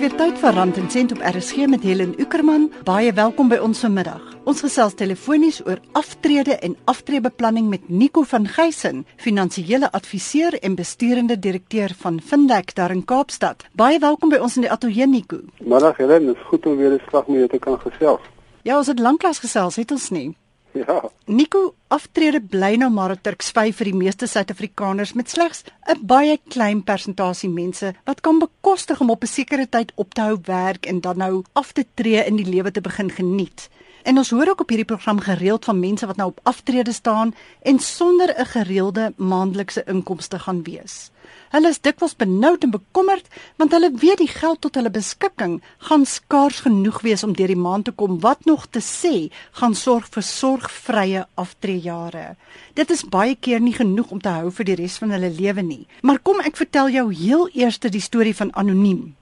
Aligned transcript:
weer 0.00 0.14
tyd 0.16 0.38
vir 0.40 0.54
Rand 0.56 0.78
en 0.80 0.86
Sent 0.88 1.10
op 1.12 1.18
RSG 1.20 1.66
met 1.68 1.82
Helen 1.84 2.14
Ukerman. 2.16 2.70
Baie 2.88 3.10
welkom 3.12 3.50
by 3.52 3.58
ons 3.60 3.82
vanmiddag. 3.84 4.22
Ons 4.48 4.62
gesels 4.64 4.94
telefonies 4.96 5.58
oor 5.66 5.82
aftrede 5.98 6.56
en 6.64 6.76
aftreebeplanning 6.88 7.68
met 7.68 7.90
Nico 7.92 8.22
van 8.30 8.48
Geysen, 8.48 9.02
finansiële 9.20 9.90
adviseur 9.92 10.56
en 10.64 10.78
besturende 10.78 11.36
direkteur 11.38 11.92
van 12.00 12.16
Findek 12.20 12.72
daar 12.74 12.94
in 12.96 13.04
Kaapstad. 13.04 13.66
Baie 13.76 14.00
welkom 14.00 14.32
by 14.32 14.40
ons 14.40 14.56
in 14.56 14.64
die 14.64 14.72
ateljee 14.72 15.06
Nico. 15.06 15.42
Middag 15.60 16.00
Helen, 16.00 16.30
dit 16.32 16.36
is 16.36 16.48
goed 16.48 16.66
om 16.66 16.80
weer 16.80 16.96
'n 16.96 17.02
slag 17.08 17.26
met 17.26 17.36
jou 17.36 17.48
te 17.48 17.58
kan 17.58 17.80
gesels. 17.80 18.24
Ja, 18.62 18.78
ons 18.78 18.86
het 18.86 18.98
lanklaas 18.98 19.38
gesels, 19.38 19.76
het 19.76 19.90
ons 19.90 20.10
nie? 20.10 20.36
Ja. 20.72 21.10
Nico, 21.26 21.74
aftrede 21.88 22.40
bly 22.40 22.76
nou 22.78 22.90
maar 22.90 23.10
'n 23.10 23.20
Turksvy 23.22 23.72
vir 23.72 23.84
die 23.84 23.94
meeste 23.94 24.26
Suid-Afrikaners 24.26 25.12
met 25.12 25.30
slegs 25.30 25.64
'n 25.88 26.06
baie 26.06 26.38
klein 26.48 26.84
persentasie 26.84 27.50
mense 27.50 27.94
wat 28.04 28.20
kan 28.20 28.38
bekostig 28.38 29.00
om 29.00 29.10
op 29.10 29.22
'n 29.22 29.26
sekere 29.26 29.68
tyd 29.68 29.92
op 29.94 30.14
te 30.14 30.20
hou 30.20 30.38
werk 30.44 30.86
en 30.86 31.00
dan 31.00 31.16
nou 31.16 31.42
af 31.52 31.72
te 31.72 31.86
tree 31.94 32.24
in 32.24 32.36
die 32.36 32.48
lewe 32.48 32.70
te 32.70 32.80
begin 32.80 33.10
geniet. 33.10 33.68
En 34.02 34.16
ons 34.16 34.30
hoor 34.30 34.48
ook 34.48 34.60
op 34.60 34.68
hierdie 34.68 34.88
program 34.88 35.20
gereeld 35.20 35.64
van 35.64 35.80
mense 35.80 36.06
wat 36.06 36.16
nou 36.16 36.28
op 36.28 36.40
aftrede 36.42 36.92
staan 36.92 37.34
en 37.62 37.78
sonder 37.78 38.34
'n 38.38 38.46
gereelde 38.46 39.12
maandelikse 39.16 39.84
inkomste 39.86 40.38
gaan 40.38 40.62
wees. 40.62 41.10
Hulle 41.50 41.68
is 41.68 41.80
dikwels 41.80 42.16
benoud 42.16 42.62
en 42.62 42.70
bekommerd 42.70 43.26
want 43.56 43.72
hulle 43.74 43.90
weet 43.94 44.18
die 44.18 44.30
geld 44.30 44.60
tot 44.60 44.74
hulle 44.74 44.90
beskikking 44.90 45.62
gaan 45.78 46.06
skaars 46.06 46.60
genoeg 46.60 47.00
wees 47.00 47.24
om 47.26 47.32
deur 47.32 47.46
die 47.46 47.56
maand 47.56 47.84
te 47.84 47.92
kom 47.92 48.20
wat 48.20 48.44
nog 48.44 48.66
te 48.66 48.80
sê 48.80 49.14
gaan 49.58 49.74
sorg 49.74 50.06
vir 50.14 50.22
sorgvrye 50.22 51.26
aftreejare. 51.34 52.36
Dit 52.74 52.90
is 52.90 53.04
baie 53.04 53.34
keer 53.34 53.60
nie 53.60 53.74
genoeg 53.74 54.10
om 54.10 54.20
te 54.20 54.28
hou 54.28 54.50
vir 54.50 54.64
die 54.64 54.74
res 54.74 54.98
van 55.02 55.10
hulle 55.10 55.30
lewe 55.30 55.62
nie. 55.62 55.86
Maar 56.02 56.18
kom 56.18 56.40
ek 56.40 56.56
vertel 56.56 56.88
jou 56.88 57.12
heel 57.12 57.48
eers 57.52 57.78
die 57.78 58.00
storie 58.00 58.36
van 58.36 58.54
anoniem. 58.54 59.16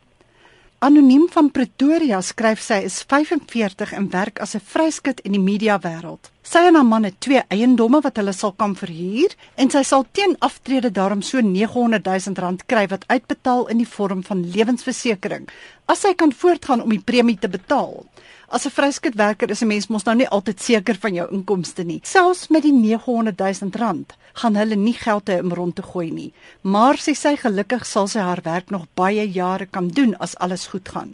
Anoniem 0.81 1.25
van 1.35 1.49
Pretoria 1.51 2.21
skryf 2.23 2.61
sy 2.63 2.85
is 2.87 3.01
45 3.11 3.97
en 3.99 4.05
werk 4.13 4.39
as 4.39 4.55
'n 4.55 4.63
vryskut 4.63 5.21
in 5.27 5.33
die 5.35 5.43
media 5.43 5.75
wêreld. 5.83 6.31
Sy 6.49 6.63
en 6.65 6.79
haar 6.79 6.87
man 6.89 7.05
het 7.05 7.19
twee 7.21 7.41
eiendomme 7.53 7.99
wat 8.01 8.17
hulle 8.17 8.33
sal 8.33 8.55
kan 8.57 8.73
verhuur 8.79 9.35
en 9.61 9.69
sy 9.69 9.83
sal 9.85 10.07
teen 10.17 10.33
aftrede 10.47 10.89
daarom 10.97 11.21
so 11.21 11.43
900 11.45 12.07
000 12.09 12.41
rand 12.41 12.63
kry 12.73 12.87
wat 12.89 13.05
uitbetaal 13.11 13.67
in 13.75 13.83
die 13.83 13.89
vorm 13.97 14.23
van 14.25 14.47
lewensversekering 14.55 15.45
as 15.93 16.07
sy 16.07 16.15
kan 16.17 16.33
voortgaan 16.33 16.81
om 16.87 16.95
die 16.95 17.05
premie 17.11 17.37
te 17.37 17.53
betaal. 17.53 18.07
As 18.49 18.65
'n 18.65 18.73
vryskutwerker 18.79 19.51
is 19.51 19.63
'n 19.63 19.69
mens 19.69 19.89
mos 19.89 20.07
nou 20.07 20.17
nie 20.17 20.29
altyd 20.29 20.61
seker 20.61 20.97
van 20.97 21.15
jou 21.15 21.29
inkomste 21.33 21.85
nie. 21.85 22.01
Selfs 22.03 22.49
met 22.49 22.63
die 22.63 22.73
900 22.73 23.39
000 23.39 23.71
rand 23.77 24.17
gaan 24.33 24.57
hulle 24.57 24.77
nie 24.77 24.97
geld 24.97 25.29
hê 25.29 25.41
om 25.43 25.53
rond 25.53 25.77
te 25.77 25.83
gooi 25.83 26.11
nie. 26.11 26.33
Maar 26.63 26.97
sy 26.97 27.13
sê 27.13 27.37
gelukkig 27.37 27.85
sal 27.87 28.09
sy 28.09 28.21
haar 28.21 28.41
werk 28.43 28.71
nog 28.71 28.87
baie 28.95 29.33
jare 29.33 29.67
kan 29.67 29.89
doen 29.89 30.17
as 30.19 30.37
alles 30.37 30.67
goed 30.67 30.89
gaan. 30.89 31.13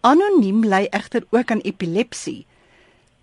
Anoniem 0.00 0.64
ly 0.64 0.86
egter 0.90 1.26
ook 1.30 1.50
aan 1.50 1.60
epilepsie. 1.60 2.45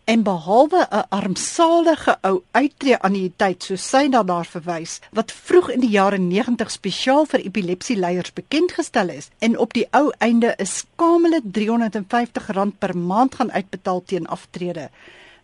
En 0.05 0.23
behalwe 0.23 0.87
'n 0.89 1.05
armsalige 1.09 2.17
ou 2.21 2.43
uittreë 2.51 2.99
aan 2.99 3.13
die 3.13 3.31
tyd 3.35 3.63
soos 3.63 3.89
sy 3.89 4.09
daarna 4.09 4.43
verwys 4.43 4.99
wat 5.11 5.31
vroeg 5.31 5.69
in 5.69 5.79
die 5.79 5.89
jare 5.89 6.17
90 6.17 6.71
spesiaal 6.71 7.25
vir 7.25 7.39
epilepsieleiers 7.39 8.33
bekend 8.33 8.71
gestel 8.71 9.09
is 9.09 9.29
en 9.39 9.57
op 9.57 9.73
die 9.73 9.87
ou 9.91 10.11
einde 10.17 10.55
'n 10.57 10.65
skamele 10.65 11.41
R350 11.41 12.77
per 12.79 12.97
maand 12.97 13.35
gaan 13.35 13.51
uitbetaal 13.51 14.03
teen 14.05 14.27
aftrede 14.27 14.89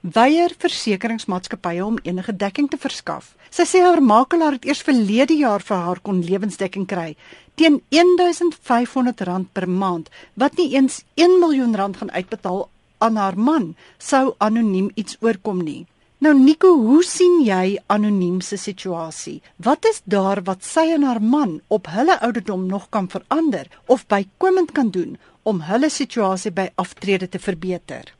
weier 0.01 0.51
versekeringsmaatskappye 0.57 1.85
om 1.85 1.99
enige 2.03 2.35
dekking 2.35 2.69
te 2.69 2.77
verskaf. 2.77 3.35
Sy 3.49 3.63
sê 3.63 3.81
haar 3.83 4.01
makelaar 4.01 4.51
het 4.51 4.66
eers 4.66 4.81
verlede 4.81 5.35
jaar 5.38 5.59
vir 5.61 5.77
haar 5.77 5.99
kon 5.99 6.23
lewensdekking 6.23 6.88
kry 6.88 7.16
teen 7.55 7.81
R1500 7.91 9.51
per 9.51 9.69
maand 9.69 10.09
wat 10.34 10.55
nie 10.57 10.75
eens 10.75 11.03
1 11.16 11.39
miljoen 11.39 11.75
gaan 11.75 12.11
uitbetaal 12.11 12.69
aan 12.99 13.15
haar 13.15 13.37
man 13.37 13.75
sou 13.97 14.33
anoniem 14.37 14.91
iets 14.95 15.17
oorkom 15.21 15.63
nie. 15.63 15.85
Nou 16.19 16.33
Nico, 16.35 16.67
hoe 16.75 16.99
sien 17.07 17.37
jy 17.47 17.77
anoniem 17.87 18.41
se 18.43 18.57
situasie? 18.59 19.37
Wat 19.55 19.85
is 19.87 20.01
daar 20.03 20.41
wat 20.43 20.65
sy 20.67 20.83
en 20.91 21.05
haar 21.07 21.21
man 21.23 21.53
op 21.71 21.85
hulle 21.87 22.17
ouderdom 22.19 22.65
nog 22.67 22.89
kan 22.91 23.05
verander 23.07 23.69
of 23.87 24.03
bykomend 24.11 24.73
kan 24.75 24.89
doen 24.91 25.13
om 25.47 25.61
hulle 25.63 25.87
situasie 25.89 26.51
by 26.51 26.65
aftrede 26.75 27.29
te 27.31 27.39
verbeter? 27.39 28.11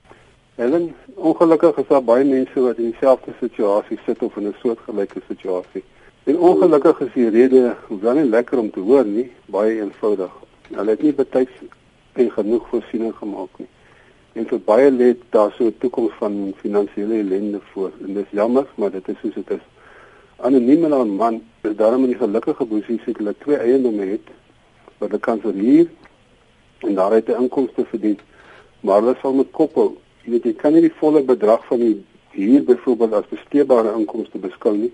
Helen, 0.56 0.94
ongelukkig 1.16 1.82
is 1.84 1.90
daar 1.90 2.06
baie 2.12 2.24
mense 2.24 2.64
wat 2.64 2.80
in 2.80 2.94
dieselfde 2.94 3.36
situasie 3.42 4.00
sit 4.06 4.24
of 4.24 4.38
in 4.38 4.48
'n 4.48 4.56
soortgelyke 4.62 5.20
situasie. 5.28 5.84
En 6.24 6.38
ongelukkig 6.38 7.00
is 7.00 7.14
die 7.14 7.30
rede, 7.30 7.76
hoewel 7.88 8.14
nie 8.14 8.30
lekker 8.30 8.60
om 8.60 8.72
te 8.72 8.80
hoor 8.80 9.06
nie, 9.06 9.32
baie 9.46 9.82
eenvoudig. 9.82 10.32
Hulle 10.72 10.90
het 10.90 11.02
nie 11.02 11.14
betyds 11.14 11.52
en 12.14 12.32
genoeg 12.32 12.68
voorsiening 12.70 13.16
gemaak 13.16 13.60
nie 13.60 13.68
en 14.34 14.46
vir 14.46 14.60
baie 14.66 14.90
lê 14.92 15.16
daar 15.34 15.52
so 15.58 15.66
'n 15.66 15.78
toekoms 15.78 16.14
van 16.20 16.54
finansiële 16.58 17.16
ellende 17.20 17.60
voor. 17.72 17.92
En 18.06 18.14
dis 18.14 18.30
jammer 18.32 18.66
maar 18.76 18.92
dit 18.92 19.08
is 19.08 19.16
soos 19.22 19.34
dit 19.34 19.50
is. 19.50 19.66
Anoniem 20.38 20.84
en 20.86 20.94
'n 20.94 21.16
man 21.16 21.42
is 21.62 21.76
daarom 21.76 22.04
in 22.04 22.10
die 22.14 22.24
gelukkige 22.24 22.66
posisie 22.66 23.14
dat 23.14 23.18
hulle 23.18 23.36
twee 23.38 23.58
eiendomme 23.58 24.06
het 24.06 24.28
wat 24.98 25.10
hulle 25.10 25.20
kan 25.20 25.40
verhuur 25.40 25.88
en 26.78 26.96
daaruit 26.96 27.28
'n 27.28 27.42
inkomste 27.42 27.86
verdien. 27.86 28.20
Maar 28.80 29.02
hulle 29.02 29.16
sal 29.22 29.34
met 29.34 29.52
kop 29.52 29.74
hou 29.74 29.98
jy 30.24 30.32
weet 30.32 30.44
jy 30.44 30.54
kan 30.54 30.74
nie 30.74 30.82
die 30.82 31.00
volle 31.00 31.22
bedrag 31.22 31.66
van 31.66 31.80
die 31.80 32.06
huur 32.30 32.64
byvoorbeeld 32.64 33.14
as 33.14 33.28
besteedbare 33.28 33.94
inkomste 33.98 34.38
beskou 34.38 34.78
nie 34.78 34.94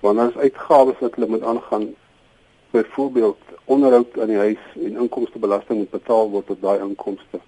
want 0.00 0.16
daar 0.16 0.28
is 0.28 0.36
uitgawes 0.36 0.98
wat 0.98 1.14
hulle 1.14 1.26
moet 1.28 1.42
aangaan. 1.42 1.94
Byvoorbeeld 2.70 3.38
onderhoud 3.64 4.20
aan 4.20 4.26
die 4.26 4.36
huis 4.36 4.62
en 4.74 4.96
inkomstebelasting 4.96 5.78
moet 5.78 5.90
betaal 5.90 6.30
word 6.30 6.50
op 6.50 6.60
daai 6.60 6.78
inkomste 6.78 7.40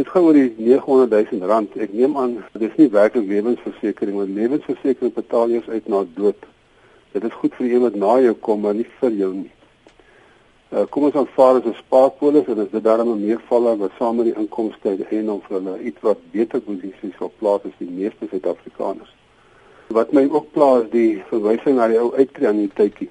Dit 0.00 0.08
gaan 0.08 0.22
oor 0.22 0.32
die 0.32 0.54
900 0.56 1.30
000 1.30 1.46
rand. 1.46 1.74
Ek 1.76 1.90
neem 1.92 2.14
aan 2.16 2.38
dit 2.54 2.62
is 2.64 2.76
nie 2.80 2.86
werklik 2.88 3.26
lewensversekering 3.28 4.16
want 4.16 4.30
lewensversekering 4.32 5.12
betaal 5.12 5.52
jy 5.52 5.60
uit 5.66 5.90
na 5.92 5.98
dood. 6.16 6.46
Dit 7.12 7.26
is 7.28 7.34
goed 7.36 7.52
vir 7.58 7.66
iemand 7.74 7.98
na 8.00 8.14
jou 8.24 8.32
kom 8.46 8.62
maar 8.64 8.78
nie 8.78 8.86
vir 9.02 9.12
jou 9.18 9.28
nie. 9.34 9.50
Uh, 10.70 10.86
kom 10.88 11.04
ons 11.10 11.18
aanvaar 11.20 11.58
as 11.58 11.68
'n 11.68 11.76
spaarpolis 11.82 12.48
en 12.48 12.62
as 12.64 12.72
dit 12.72 12.84
daarmee 12.84 13.20
meeval 13.26 13.76
wat 13.76 13.98
saam 13.98 14.16
met 14.16 14.30
die 14.30 14.38
inkomste 14.40 14.96
en 15.18 15.30
om 15.30 15.42
vir 15.48 15.56
hulle 15.58 15.78
iets 15.82 16.00
wat 16.00 16.24
beter 16.32 16.60
posisies 16.60 17.20
op 17.20 17.34
plaas 17.38 17.66
as 17.68 17.76
die 17.78 17.90
meeste 17.90 18.28
Suid-Afrikaners. 18.30 19.12
Wat 19.88 20.12
my 20.12 20.24
ook 20.30 20.52
plaas 20.52 20.88
die 20.90 21.22
verwysing 21.28 21.76
na 21.76 21.88
die 21.88 22.00
ou 22.00 22.14
tydjie. 22.16 23.10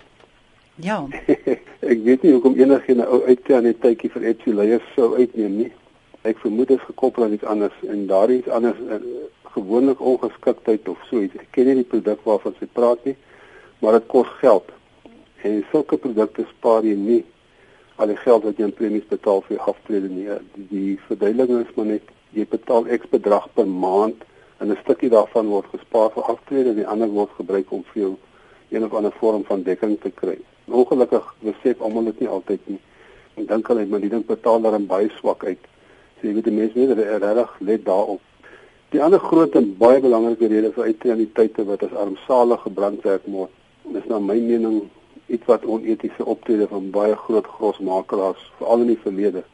Ja. 0.75 1.05
ek 1.93 2.01
weet 2.07 2.23
nie 2.23 2.33
hoekom 2.33 2.57
enigiets 2.57 2.97
'n 2.97 3.05
ou 3.05 3.21
tydjie 3.35 4.09
vir 4.09 4.23
Etsy 4.23 4.49
leiers 4.49 4.93
sou 4.95 5.13
uitneem 5.13 5.57
nie 5.57 5.71
ek 6.27 6.37
vermoed 6.43 6.67
dit 6.67 6.77
is 6.77 6.85
gekoppel 6.85 7.23
aan 7.23 7.33
iets 7.33 7.47
anders 7.47 7.75
en 7.87 8.07
daardie 8.07 8.37
iets 8.41 8.49
anders 8.49 8.79
uh, 8.79 8.99
gewoonlik 9.53 10.01
ongeskiktheid 10.01 10.87
of 10.89 11.01
so 11.09 11.21
iets. 11.21 11.35
Ek 11.35 11.51
ken 11.55 11.65
nie 11.69 11.79
die 11.79 11.87
produk 11.87 12.21
waarvan 12.27 12.55
sy 12.59 12.67
praat 12.73 13.03
nie, 13.07 13.15
maar 13.79 13.97
dit 13.97 14.07
kos 14.11 14.29
geld. 14.41 14.71
En 15.47 15.63
sulke 15.71 15.97
produkte 15.97 16.45
spaar 16.49 16.83
jy 16.83 16.95
nie 16.99 17.21
al 17.99 18.11
die 18.11 18.19
geld 18.19 18.45
wat 18.47 18.59
jy 18.59 18.67
in 18.67 18.75
premies 18.75 19.07
betaal 19.09 19.41
vir 19.47 19.59
aftrede 19.67 20.09
nie. 20.11 20.27
Die, 20.55 20.67
die 20.71 20.99
verduideliking 21.07 21.63
is 21.65 21.75
maar 21.75 21.89
net 21.93 22.11
jy 22.35 22.45
betaal 22.47 22.87
X 22.99 23.09
bedrag 23.11 23.47
per 23.55 23.67
maand 23.67 24.23
en 24.59 24.71
'n 24.71 24.77
stukkie 24.83 25.09
daarvan 25.09 25.47
word 25.47 25.71
gespaar 25.71 26.11
vir 26.15 26.23
aftrede 26.23 26.69
en 26.69 26.75
die 26.75 26.87
ander 26.87 27.09
word 27.09 27.31
gebruik 27.39 27.71
om 27.71 27.83
vir 27.93 28.01
jou 28.01 28.13
een 28.69 28.85
of 28.85 28.93
ander 28.93 29.11
vorm 29.19 29.43
van 29.43 29.63
dekking 29.63 29.97
te 29.99 30.11
kry. 30.11 30.37
Ongelukkig 30.67 31.35
besef 31.39 31.81
almal 31.81 32.03
dit 32.03 32.19
nie 32.19 32.29
altyd 32.29 32.67
nie. 32.67 32.79
Ek 33.35 33.47
dink 33.47 33.67
hulle 33.67 33.79
het 33.79 33.89
maar 33.89 34.03
die 34.03 34.09
ding 34.09 34.25
betaal 34.25 34.61
daar 34.61 34.75
in 34.75 34.87
baie 34.87 35.09
swak 35.17 35.43
uit. 35.43 35.63
So 36.19 36.27
jy 36.27 36.33
weet 36.35 36.49
die 36.49 36.51
mense 36.51 36.75
weet 36.75 36.97
regtig 36.99 37.51
let 37.63 37.85
daarop. 37.85 38.19
Die 38.91 38.99
ander 38.99 39.21
groot 39.23 39.53
en 39.55 39.69
baie 39.79 40.01
belangrike 40.03 40.49
rede 40.51 40.71
vir 40.75 40.89
uitreaniteite 40.89 41.63
wat 41.69 41.85
as 41.85 41.95
armsalig 42.01 42.59
gebrandwerk 42.65 43.27
word, 43.31 43.53
is 43.95 44.07
na 44.11 44.19
my 44.19 44.35
mening 44.35 44.81
iets 45.31 45.47
wat 45.47 45.63
onetiese 45.63 46.25
optrede 46.33 46.67
van 46.67 46.89
baie 46.91 47.15
groot 47.23 47.47
grosmakelaars 47.55 48.43
veral 48.57 48.83
in 48.83 48.91
die 48.91 48.99
verlede. 49.05 49.45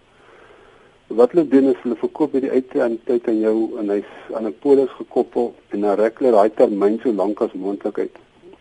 Wat 1.21 1.35
hulle 1.35 1.45
doen 1.53 1.69
is 1.75 1.81
hulle 1.83 2.01
verkoop 2.01 2.33
hierdie 2.33 2.53
uitreaniteit 2.55 3.29
aan 3.29 3.41
jou 3.43 3.57
en 3.81 3.91
hy's 3.93 4.13
aan 4.33 4.47
'n 4.49 4.57
polis 4.65 4.89
gekoppel 4.97 5.53
en 5.69 5.81
dan 5.85 5.99
rek 6.01 6.17
hulle 6.19 6.31
daai 6.33 6.49
termyn 6.49 6.99
so 7.03 7.13
lank 7.13 7.41
as 7.45 7.53
moontlik 7.53 7.99
uit. 7.99 8.15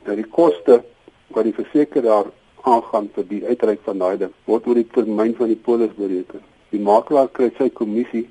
Nou 0.04 0.16
die 0.16 0.30
koste 0.38 0.82
wat 1.28 1.44
die 1.44 1.56
versekeraar 1.56 2.28
aangaan 2.68 3.08
vir 3.14 3.24
die 3.28 3.46
uitreik 3.46 3.80
van 3.88 3.98
daai 3.98 4.16
ding 4.18 4.34
word 4.44 4.66
oor 4.66 4.74
die 4.74 4.90
termyn 4.92 5.34
van 5.38 5.48
die 5.48 5.62
polis 5.68 5.96
bereken 5.96 6.44
die 6.74 6.82
makelaar 6.82 7.30
kry 7.36 7.50
sy 7.58 7.68
kommissie 7.80 8.26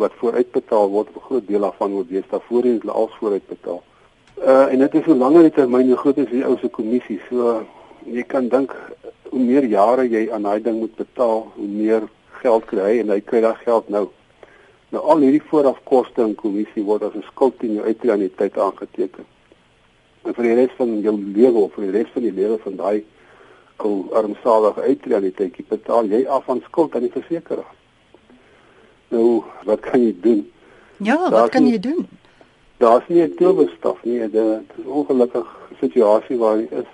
wat 0.00 0.16
vooruitbetaal 0.20 0.90
word 0.92 1.08
'n 1.14 1.26
groot 1.28 1.46
deel 1.48 1.64
daarvan 1.66 1.92
word 1.98 2.10
wees 2.10 2.28
daarvoor 2.30 2.64
en 2.64 2.80
hulle 2.80 2.92
als 2.92 3.14
vooruitbetaal. 3.20 3.82
Uh 4.36 4.66
en 4.72 4.78
dit 4.78 4.94
is 4.94 5.04
hoe 5.04 5.16
langer 5.16 5.42
die 5.42 5.56
termyn 5.58 5.88
hoe 5.88 5.96
groter 5.96 6.24
is 6.24 6.30
die 6.30 6.44
ou 6.44 6.56
se 6.58 6.68
kommissie. 6.68 7.20
So 7.28 7.62
jy 8.04 8.22
kan 8.22 8.48
dink 8.48 8.74
hoe 9.30 9.40
meer 9.40 9.64
jare 9.64 10.04
jy 10.08 10.28
aan 10.32 10.42
daai 10.42 10.62
ding 10.62 10.78
moet 10.78 10.96
betaal, 10.96 11.46
hoe 11.54 11.68
meer 11.68 12.02
geld 12.42 12.66
kry 12.66 12.82
hy 12.90 12.98
en 13.00 13.10
hy 13.10 13.20
kry 13.20 13.40
daai 13.40 13.56
geld 13.64 13.88
nou. 13.88 14.08
Nou 14.94 15.02
al 15.02 15.24
hierdie 15.24 15.42
voorafkoste 15.48 16.22
en 16.22 16.34
kommissie 16.34 16.84
word 16.84 17.02
as 17.02 17.14
'n 17.14 17.24
skuld 17.32 17.62
in 17.62 17.74
jou 17.74 17.84
uitreaniteit 17.84 18.58
aangeteken. 18.58 19.24
En 20.24 20.34
vir 20.34 20.44
die 20.44 20.54
res 20.54 20.74
van 20.76 21.00
jou 21.00 21.16
lewe 21.16 21.58
of 21.58 21.72
vir 21.74 21.84
die 21.84 21.96
res 21.98 22.10
van 22.12 22.22
die 22.22 22.32
lewe 22.32 22.58
van 22.58 22.76
daai 22.76 23.04
ou 23.84 24.06
armsalige 24.16 24.80
uittreë 24.80 25.16
aan 25.16 25.26
die 25.28 25.34
tydjie 25.34 25.64
betaal 25.68 26.08
jy 26.10 26.24
af 26.26 26.44
van 26.44 26.62
skuld 26.64 26.94
aan 26.94 27.06
die 27.06 27.12
versekeraar. 27.12 27.72
Nou, 29.08 29.44
wat 29.64 29.80
kan 29.80 30.02
jy 30.02 30.14
doen? 30.20 30.42
Ja, 30.96 31.16
Daar's 31.16 31.30
wat 31.30 31.50
kan 31.50 31.66
jy 31.66 31.78
doen? 31.78 32.06
Daar's 32.82 33.08
nie 33.08 33.22
'n 33.22 33.34
towerstaf 33.34 34.04
nie. 34.04 34.18
Dit 34.18 34.34
is 34.34 34.84
'n 34.84 34.88
ongelukkige 34.88 35.46
situasie 35.80 36.36
waar 36.36 36.56
jy 36.56 36.68
is. 36.70 36.90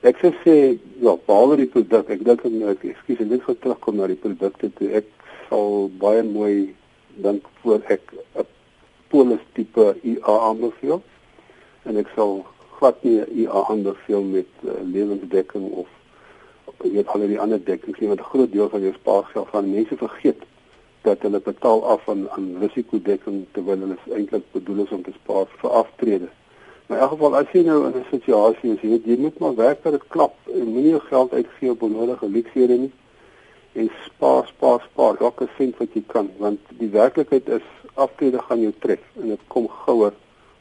Ek 0.00 0.18
sou 0.18 0.32
sê, 0.44 0.78
ja, 1.00 1.16
behalwe 1.26 1.56
die 1.56 1.66
produk, 1.66 2.08
ek 2.10 2.24
dink 2.24 2.44
ek 2.44 2.82
ekskuus, 2.84 3.20
ek 3.20 3.46
wil 3.46 3.58
terugkom 3.58 3.96
na 3.96 4.06
die 4.06 4.16
produkte 4.16 4.70
toe. 4.74 4.90
Ek 4.92 5.04
sal 5.48 5.90
baie 5.98 6.22
mooi 6.22 6.74
dink 7.22 7.42
voor 7.62 7.80
ek 7.88 8.12
'n 8.34 8.44
polis 9.08 9.40
tipe 9.54 9.96
IA 10.02 10.34
aanbeveel 10.48 11.02
en 11.84 11.96
ek 11.96 12.08
sal 12.14 12.44
glad 12.78 13.02
nie 13.04 13.24
IA 13.42 13.62
aanbeveel 13.70 14.22
met 14.22 14.50
uh, 14.64 14.70
lewensdekking 14.82 15.70
of 15.72 15.86
weet 16.78 17.08
al 17.08 17.26
die 17.26 17.40
ander 17.40 17.64
dekkings 17.64 17.98
nie 17.98 18.08
want 18.08 18.20
'n 18.20 18.32
groot 18.32 18.52
deel 18.52 18.68
van 18.68 18.80
jou 18.80 18.92
spaargeld 18.92 19.48
van 19.50 19.70
mense 19.70 19.96
vergeet 19.96 20.42
dat 21.02 21.22
hulle 21.22 21.40
betaal 21.40 21.84
af 21.86 22.08
aan 22.08 22.30
aan 22.30 22.48
risikodekking 22.60 23.46
terwyl 23.52 23.78
hulle 23.78 23.96
eintlik 24.18 24.44
bedoel 24.52 24.84
is 24.84 24.90
om 24.90 25.02
te 25.02 25.12
spaar 25.22 25.46
vir 25.60 25.70
aftrede. 25.70 26.28
Maar 26.86 26.98
in 26.98 27.02
elk 27.02 27.12
geval 27.12 27.36
as 27.36 27.52
jy 27.52 27.62
nou 27.66 27.78
in 27.86 27.98
'n 28.00 28.06
situasie 28.10 28.72
is, 28.74 28.80
jy 28.80 28.88
weet 28.88 29.04
jy 29.04 29.16
moet 29.18 29.38
maar 29.38 29.54
werk 29.54 29.82
dat 29.82 29.92
dit 29.92 30.06
klap 30.08 30.34
en 30.52 30.66
moenie 30.66 30.90
jou 30.90 31.00
geld 31.00 31.32
uitgee 31.32 31.70
op 31.70 31.82
onnodige 31.82 32.28
luksehede 32.28 32.76
nie 32.78 32.92
en 33.72 33.90
spaar 34.04 34.46
spaar 34.46 34.80
spaar 34.90 35.14
elke 35.20 35.48
sent 35.56 35.76
wat 35.78 35.88
jy 35.94 36.02
kan 36.06 36.30
want 36.38 36.60
die 36.78 36.88
werklikheid 36.88 37.48
is 37.48 37.66
aftrede 37.94 38.38
gaan 38.38 38.60
jou 38.60 38.72
tref 38.78 39.02
en 39.20 39.28
dit 39.28 39.40
kom 39.48 39.68
gouer 39.68 40.12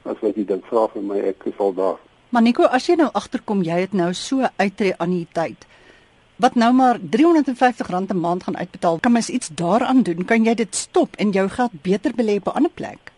as 0.03 0.19
wat 0.21 0.35
jy 0.35 0.45
dink 0.45 0.65
vra 0.65 0.87
vir 0.93 1.01
my 1.01 1.19
ek 1.19 1.45
is 1.45 1.57
al 1.57 1.73
daar. 1.73 1.97
Maar 2.29 2.41
Nico, 2.41 2.63
as 2.63 2.87
jy 2.87 2.95
nou 2.99 3.09
agterkom 3.13 3.63
jy 3.63 3.79
het 3.85 3.93
nou 3.93 4.13
so 4.13 4.43
uittreë 4.57 4.97
aan 4.97 5.09
die 5.15 5.27
tyd 5.31 5.65
wat 6.35 6.55
nou 6.55 6.73
maar 6.73 6.99
R350 6.99 7.89
'n 8.07 8.19
maand 8.19 8.43
gaan 8.43 8.57
uitbetaal, 8.57 8.99
kan 8.99 9.11
mens 9.11 9.29
iets 9.29 9.47
daaraan 9.47 10.03
doen? 10.03 10.25
Kan 10.25 10.43
jy 10.43 10.53
dit 10.53 10.75
stop 10.75 11.15
en 11.15 11.31
jou 11.31 11.49
geld 11.49 11.71
beter 11.81 12.11
belê 12.15 12.35
op 12.35 12.47
'n 12.47 12.57
ander 12.57 12.71
plek? 12.71 13.11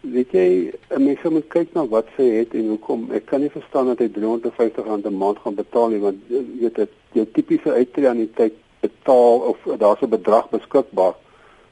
Weet 0.00 0.30
jy, 0.30 0.72
mens 0.98 1.22
moet 1.22 1.48
kyk 1.48 1.72
na 1.72 1.86
wat 1.86 2.06
sy 2.16 2.22
het 2.22 2.54
en 2.54 2.68
hoekom. 2.68 3.10
Ek 3.12 3.26
kan 3.26 3.40
nie 3.40 3.50
verstaan 3.50 3.86
dat 3.86 3.98
hy 3.98 4.08
R350 4.08 5.06
'n 5.06 5.16
maand 5.16 5.38
gaan 5.38 5.54
betaal 5.54 5.88
nie 5.88 5.98
want 5.98 6.16
jy 6.28 6.44
weet 6.60 6.74
dit 6.74 6.90
jou 7.12 7.26
tipiese 7.32 7.72
uittreë 7.72 8.08
aan 8.08 8.22
die 8.22 8.32
tyd 8.34 8.54
betaal 8.80 9.38
of 9.38 9.58
daar's 9.78 10.02
'n 10.02 10.08
bedrag 10.08 10.48
beskikbaar 10.50 11.14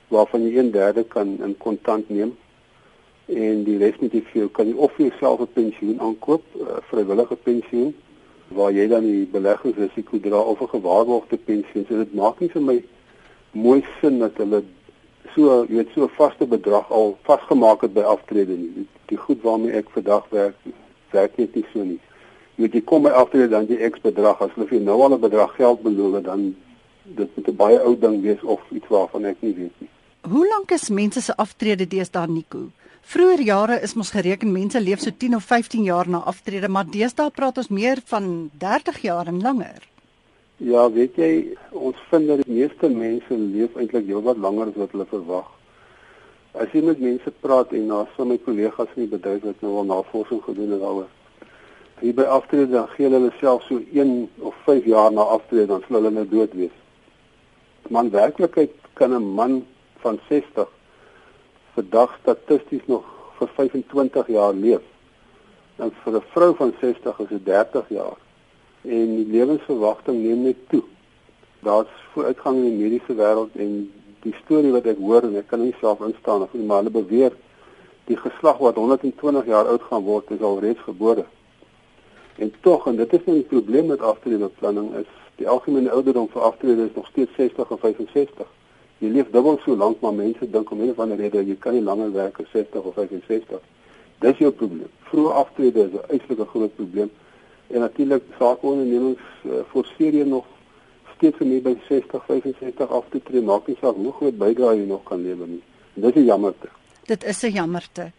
waarvan 0.09 0.43
jy 0.43 0.59
1/3 0.59 1.09
kan 1.09 1.39
in 1.43 1.55
kontant 1.59 2.11
neem 2.11 2.37
en 3.27 3.65
die 3.65 3.79
res 3.79 3.99
moet 4.01 4.13
jy 4.13 4.23
vir 4.33 4.49
kan 4.49 4.69
jy 4.69 4.75
of 4.75 4.93
vir 4.97 5.07
jouself 5.07 5.41
'n 5.41 5.53
pensioen 5.53 6.01
aankoop, 6.01 6.43
'n 6.55 6.83
vrywillige 6.91 7.37
pensioen 7.37 7.95
waar 8.49 8.73
jy 8.73 8.87
dan 8.89 9.05
die 9.05 9.27
beleggingsrisiko 9.33 10.21
dra 10.21 10.41
of 10.41 10.61
'n 10.61 10.69
gewaarborgde 10.69 11.37
pensioen. 11.37 11.87
So 11.89 11.97
dit 11.97 12.15
maak 12.15 12.41
nie 12.41 12.49
vir 12.49 12.63
my 12.63 12.85
mooi 13.53 13.85
sin 14.01 14.19
dat 14.19 14.37
hulle 14.37 14.63
so, 15.35 15.65
jy 15.69 15.77
weet, 15.77 15.89
so 15.95 16.03
'n 16.05 16.17
vaste 16.17 16.47
bedrag 16.47 16.91
al 16.91 17.17
vasgemaak 17.23 17.81
het 17.81 17.95
by 17.95 18.01
aftrede 18.01 18.57
nie. 18.57 18.73
Die, 18.75 18.87
die 19.07 19.17
goed 19.17 19.43
waarmee 19.43 19.73
ek 19.73 19.91
vandag 19.91 20.25
werk, 20.31 20.57
werk 21.11 21.37
net 21.37 21.55
nie 21.55 21.67
so 21.73 21.83
nie. 21.83 22.01
Jy 22.57 22.63
weet 22.63 22.75
jy 22.75 22.81
kom 22.85 23.03
by 23.03 23.11
aftrede 23.11 23.49
dan 23.49 23.67
jy 23.67 23.91
X 23.91 24.01
bedrag 24.01 24.41
as 24.41 24.51
hulle 24.55 24.67
vir 24.67 24.81
nou 24.81 25.03
al 25.03 25.15
'n 25.15 25.21
bedrag 25.21 25.55
geld 25.57 25.83
beloof 25.83 26.23
dan 26.23 26.57
dit 27.03 27.37
moet 27.37 27.49
'n 27.49 27.57
baie 27.57 27.83
ou 27.83 27.99
ding 27.99 28.23
wees 28.23 28.43
of 28.43 28.61
iets 28.71 28.89
waarvan 28.89 29.25
ek 29.25 29.37
nie 29.41 29.55
weet 29.55 29.75
nie. 29.81 29.89
Hoe 30.29 30.49
lank 30.49 30.71
is 30.71 30.89
mense 30.89 31.21
se 31.21 31.37
aftrede 31.37 31.87
deesdae 31.87 32.27
Nico? 32.27 32.71
Vroeger 33.07 33.41
jare 33.47 33.75
is 33.87 33.93
mos 33.95 34.09
gereken 34.11 34.51
mense 34.51 34.81
leef 34.83 34.99
so 34.99 35.13
10 35.15 35.37
of 35.37 35.45
15 35.47 35.85
jaar 35.87 36.09
na 36.11 36.19
aftrede, 36.27 36.67
maar 36.69 36.89
deesdae 36.91 37.31
praat 37.31 37.61
ons 37.63 37.69
meer 37.71 38.01
van 38.11 38.51
30 38.59 38.99
jaar 39.05 39.31
en 39.31 39.39
langer. 39.45 39.85
Ja, 40.59 40.89
weet 40.91 41.15
jy, 41.23 41.29
ons 41.71 42.01
vind 42.11 42.27
dat 42.27 42.43
die 42.43 42.57
meeste 42.57 42.91
mense 42.91 43.39
leef 43.39 43.79
eintlik 43.79 44.11
heelwat 44.11 44.43
langer 44.43 44.73
as 44.73 44.81
wat 44.83 44.97
hulle 44.97 45.07
verwag. 45.13 45.47
As 46.59 46.75
jy 46.75 46.83
met 46.89 47.07
mense 47.07 47.35
praat 47.47 47.77
en 47.79 47.87
na 47.93 48.03
some 48.17 48.35
my 48.35 48.43
kollegas 48.43 48.91
in 48.97 49.05
die 49.05 49.13
bedryf 49.15 49.47
wat 49.47 49.63
nou 49.63 49.77
al 49.85 49.91
navorsing 49.93 50.43
gedoen 50.43 50.75
het 50.75 50.83
daaroor. 50.83 51.11
Hier 52.03 52.17
by 52.19 52.27
aftrede 52.41 52.73
dan 52.75 52.91
gee 52.97 53.07
hulle 53.07 53.31
self 53.39 53.63
so 53.71 53.79
1 53.95 54.17
of 54.51 54.59
5 54.67 54.91
jaar 54.91 55.15
na 55.15 55.31
aftrede 55.37 55.71
dan 55.77 55.87
sal 55.87 56.01
hulle 56.01 56.17
nou 56.19 56.27
dood 56.35 56.59
wees. 56.59 56.75
Man 57.87 58.11
werklikheid 58.11 58.75
kan 58.99 59.15
'n 59.15 59.35
man 59.39 59.63
van 60.03 60.19
60 60.29 60.75
vandag 61.77 62.19
statisties 62.23 62.87
nog 62.87 63.05
vir 63.39 63.49
25 63.55 64.27
jaar 64.27 64.55
leef. 64.55 64.85
En 65.77 65.93
vir 66.03 66.13
'n 66.17 66.25
vrou 66.33 66.55
van 66.57 66.73
60 66.81 67.19
is 67.19 67.29
dit 67.29 67.45
30 67.45 67.89
jaar. 67.89 68.19
En 68.83 69.17
die 69.17 69.27
lewensverwagting 69.27 70.23
neem 70.23 70.43
net 70.43 70.57
toe. 70.69 70.83
Daar's 71.61 71.93
vooruitgang 72.13 72.57
in 72.57 72.63
die 72.63 72.79
mediese 72.83 73.15
wêreld 73.15 73.53
en 73.57 73.93
die 74.21 74.35
storie 74.45 74.73
wat 74.73 74.87
ek 74.87 74.99
hoor 74.99 75.23
en 75.23 75.37
ek 75.37 75.47
kan 75.47 75.61
nie 75.61 75.75
self 75.81 76.01
instaan 76.01 76.43
of 76.43 76.53
nie, 76.53 76.67
maar 76.67 76.77
hulle 76.83 77.03
beweer 77.03 77.33
die 78.05 78.17
geslag 78.17 78.59
wat 78.59 78.75
120 78.75 79.47
jaar 79.47 79.67
oud 79.67 79.83
gaan 79.83 80.03
word 80.03 80.31
is 80.31 80.41
alreeds 80.41 80.81
gebore. 80.81 81.25
En 82.37 82.53
tog 82.61 82.87
en 82.87 82.97
dit 82.97 83.13
is 83.13 83.25
nou 83.25 83.37
die 83.37 83.51
probleem 83.55 83.87
met 83.87 84.01
aftreebeplanning 84.01 84.95
is 84.95 85.11
die 85.37 85.49
algemene 85.49 85.91
ouderdom 85.91 86.29
vir 86.29 86.43
aftrede 86.43 86.85
is 86.85 86.95
nog 86.95 87.07
steeds 87.07 87.35
60 87.35 87.71
of 87.71 87.81
65 87.81 88.56
jy 88.99 89.09
leef 89.09 89.31
dubbel 89.31 89.59
so 89.65 89.77
lank 89.77 90.01
maar 90.01 90.15
mense 90.15 90.51
dink 90.51 90.71
om 90.71 90.81
een 90.81 90.91
of 90.91 90.99
ander 90.99 91.17
rede 91.21 91.45
jy 91.45 91.57
kan 91.61 91.75
nie 91.77 91.83
langer 91.83 92.13
werk 92.13 92.41
as 92.41 92.51
60 92.53 92.83
of 92.83 92.95
65. 92.95 93.61
Dis 94.25 94.39
jou 94.39 94.51
probleem. 94.51 94.91
Vroeë 95.11 95.33
aftrede 95.43 95.81
is 95.85 95.93
'n 95.93 96.11
uitslike 96.11 96.47
groot 96.53 96.75
probleem. 96.77 97.11
En 97.67 97.81
natuurlik 97.81 98.23
saakondernemings 98.39 99.21
uh, 99.45 99.53
forceer 99.71 100.15
jy 100.15 100.25
nog 100.25 100.45
steeds 101.17 101.39
om 101.41 101.63
by 101.63 101.77
60, 101.89 102.25
65 102.25 102.91
af 102.91 103.05
te 103.11 103.21
tree, 103.23 103.43
maak 103.43 103.67
nie 103.67 103.77
saak 103.81 103.97
hoe 103.97 104.13
groot 104.13 104.39
bydrae 104.39 104.77
jy 104.77 104.87
nog 104.87 105.03
kan 105.03 105.23
lewer 105.23 105.49
nie. 105.49 105.63
En 105.95 106.03
dis 106.03 106.15
'n 106.15 106.25
jammerte. 106.25 106.69
Dit 107.07 107.25
is 107.25 107.43
'n 107.43 107.53
jammerte. 107.53 108.13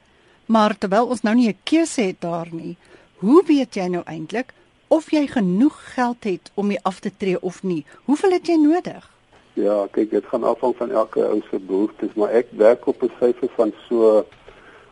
Maar 0.46 0.78
terwyl 0.78 1.08
ons 1.08 1.22
nou 1.22 1.36
nie 1.36 1.50
'n 1.50 1.60
keuse 1.64 2.02
het 2.02 2.22
daar 2.22 2.48
nie, 2.52 2.78
hoe 3.16 3.44
weet 3.46 3.76
jy 3.76 3.88
nou 3.88 4.04
eintlik 4.06 4.54
of 4.88 5.12
jy 5.12 5.28
genoeg 5.28 5.94
geld 5.94 6.24
het 6.24 6.52
om 6.54 6.72
jy 6.72 6.80
af 6.82 7.00
te 7.00 7.12
tree 7.18 7.42
of 7.42 7.64
nie? 7.64 7.86
Hoeveel 8.06 8.32
het 8.32 8.48
jy 8.48 8.56
nodig? 8.56 9.17
Ja, 9.58 9.88
kyk, 9.92 10.12
dit 10.12 10.26
gaan 10.30 10.44
afhang 10.44 10.76
van 10.78 10.92
elke 10.92 11.24
ou 11.26 11.40
se 11.50 11.58
behoeftes, 11.60 12.14
maar 12.14 12.30
ek 12.30 12.52
werk 12.62 12.84
op 12.86 13.02
'n 13.02 13.12
syfer 13.20 13.50
van 13.56 13.72
so 13.88 14.26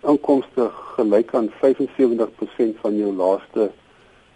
inkomste 0.02 0.72
gelyk 0.96 1.34
aan 1.34 1.52
75% 1.62 2.80
van 2.82 2.98
jou 2.98 3.12
laaste 3.14 3.72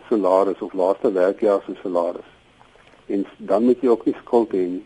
salaris 0.09 0.61
of 0.61 0.73
laaste 0.73 1.11
werkjaar 1.11 1.61
se 1.65 1.73
salaris. 1.81 2.29
En 3.05 3.25
dan 3.37 3.63
moet 3.63 3.81
jy 3.81 3.87
ook 3.87 4.05
nie 4.05 4.15
skuld 4.21 4.51
hê 4.51 4.65
nie. 4.75 4.85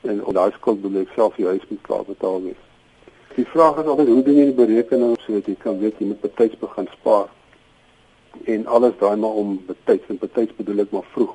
En 0.00 0.24
op 0.24 0.34
daai 0.34 0.52
skuld 0.52 0.82
moet 0.82 0.92
jy 0.92 1.06
self 1.14 1.36
jou 1.36 1.48
huis 1.48 1.68
moet 1.68 1.80
klaar 1.80 2.04
betaal 2.04 2.42
wees. 2.42 2.62
Die 3.34 3.46
vraag 3.46 3.80
is 3.80 3.86
altyd 3.86 4.08
hoe 4.08 4.22
doen 4.22 4.36
jy 4.36 4.44
die 4.44 4.60
berekening 4.64 5.16
sodat 5.20 5.46
jy 5.46 5.56
kan 5.58 5.78
weet 5.78 5.98
jy 5.98 6.06
moet 6.06 6.20
betyds 6.20 6.58
begin 6.58 6.88
spaar. 6.92 7.28
En 8.44 8.66
alles 8.66 8.92
daai 8.98 9.16
maar 9.16 9.40
om 9.40 9.64
betyds 9.66 10.08
en 10.08 10.18
betyds 10.18 10.54
bedoel 10.56 10.78
ek 10.78 10.90
maar 10.90 11.08
vroeg 11.16 11.34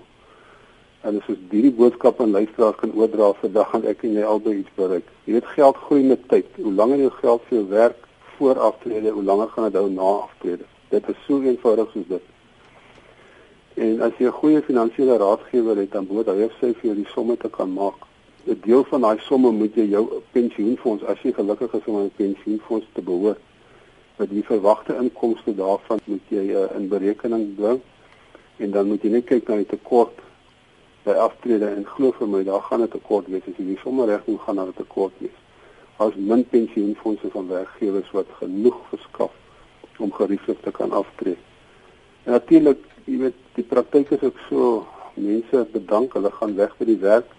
En 1.02 1.18
as 1.18 1.30
ons 1.34 1.38
hierdie 1.50 1.74
boodskap 1.74 2.20
aan 2.22 2.36
luisteraars 2.36 2.78
kan 2.78 2.92
oordra 2.94 3.32
vir 3.40 3.50
dag 3.56 3.72
gaan 3.72 3.86
ek 3.90 4.04
en 4.06 4.18
jy 4.20 4.26
albei 4.34 4.60
iets 4.60 4.74
bereik. 4.78 5.08
Jy 5.26 5.34
weet 5.34 5.48
geld 5.56 5.80
groei 5.88 6.04
met 6.06 6.28
tyd. 6.30 6.52
Hoe 6.62 6.74
langer 6.78 7.02
jy 7.02 7.10
geld 7.16 7.48
vir 7.48 7.58
jou 7.58 7.64
werk 7.72 8.06
voor 8.36 8.62
aftrede, 8.68 9.10
hoe 9.16 9.24
langer 9.26 9.50
gaan 9.50 9.70
dit 9.70 9.80
hou 9.82 9.90
na 9.90 10.12
aftrede. 10.28 10.70
Dit 10.94 11.10
is 11.10 11.26
so 11.26 11.42
eenvoudig 11.42 11.90
soos 11.96 12.08
dit. 12.12 12.30
En 13.82 14.02
as 14.06 14.14
jy 14.20 14.30
'n 14.30 14.40
goeie 14.42 14.62
finansiële 14.62 15.18
raadgewer 15.18 15.78
het, 15.78 15.92
dan 15.92 16.08
moet 16.10 16.28
hy 16.28 16.50
sê 16.62 16.74
vir 16.78 16.86
jou 16.90 16.96
die 16.96 17.12
somme 17.16 17.38
te 17.38 17.50
kan 17.50 17.74
maak. 17.74 18.06
'n 18.46 18.60
Deel 18.64 18.84
van 18.84 19.02
daai 19.02 19.20
somme 19.20 19.52
moet 19.52 19.76
jy 19.76 19.90
jou 19.90 20.22
pensioenfonds 20.32 21.04
as 21.04 21.22
jy 21.22 21.32
gelukkig 21.34 21.74
is 21.74 21.86
om 21.86 21.98
'n 21.98 22.12
pensioenfonds 22.16 22.86
te 22.94 23.02
behoort. 23.02 23.42
Vir 24.18 24.28
die 24.28 24.44
verwagte 24.44 24.96
inkomste 24.96 25.56
daarvan 25.56 26.00
moet 26.06 26.26
jy 26.30 26.46
uh, 26.54 26.76
in 26.76 26.88
berekening 26.88 27.56
bring 27.56 27.82
en 28.58 28.72
dan 28.72 28.88
moet 28.88 29.02
jy 29.02 29.10
net 29.10 29.26
kyk 29.26 29.48
na 29.48 29.56
die 29.56 29.66
tekort 29.66 30.20
by 31.04 31.16
aftrede 31.18 31.68
en 31.76 31.86
glo 31.86 32.12
vir 32.18 32.28
my 32.28 32.44
daar 32.44 32.62
gaan 32.62 32.82
'n 32.82 32.88
tekort 32.88 33.28
wees 33.28 33.48
as 33.48 33.58
jy 33.58 33.64
nie 33.64 33.80
sommer 33.84 34.08
reg 34.08 34.26
doen 34.26 34.40
gaan 34.40 34.56
daar 34.56 34.68
'n 34.68 34.82
tekort 34.84 35.14
wees. 35.18 35.38
As 35.98 36.16
min 36.16 36.46
pensioenfonde 36.50 37.30
van 37.32 37.48
werkgewers 37.48 38.12
wat 38.12 38.28
genoeg 38.40 38.78
verskaf 38.90 39.32
om 39.98 40.12
gerieflik 40.12 40.62
te 40.62 40.72
kan 40.72 40.92
aftree. 40.92 41.38
En 42.24 42.32
natuurlik, 42.32 42.78
jy 43.06 43.18
weet, 43.18 43.38
die 43.54 43.64
praktyk 43.64 44.10
is 44.10 44.22
ook 44.22 44.38
so 44.50 44.88
mense 45.14 45.68
bedank, 45.72 46.14
hulle 46.14 46.32
gaan 46.32 46.56
weg 46.56 46.78
by 46.78 46.86
die 46.86 47.02
werk 47.02 47.30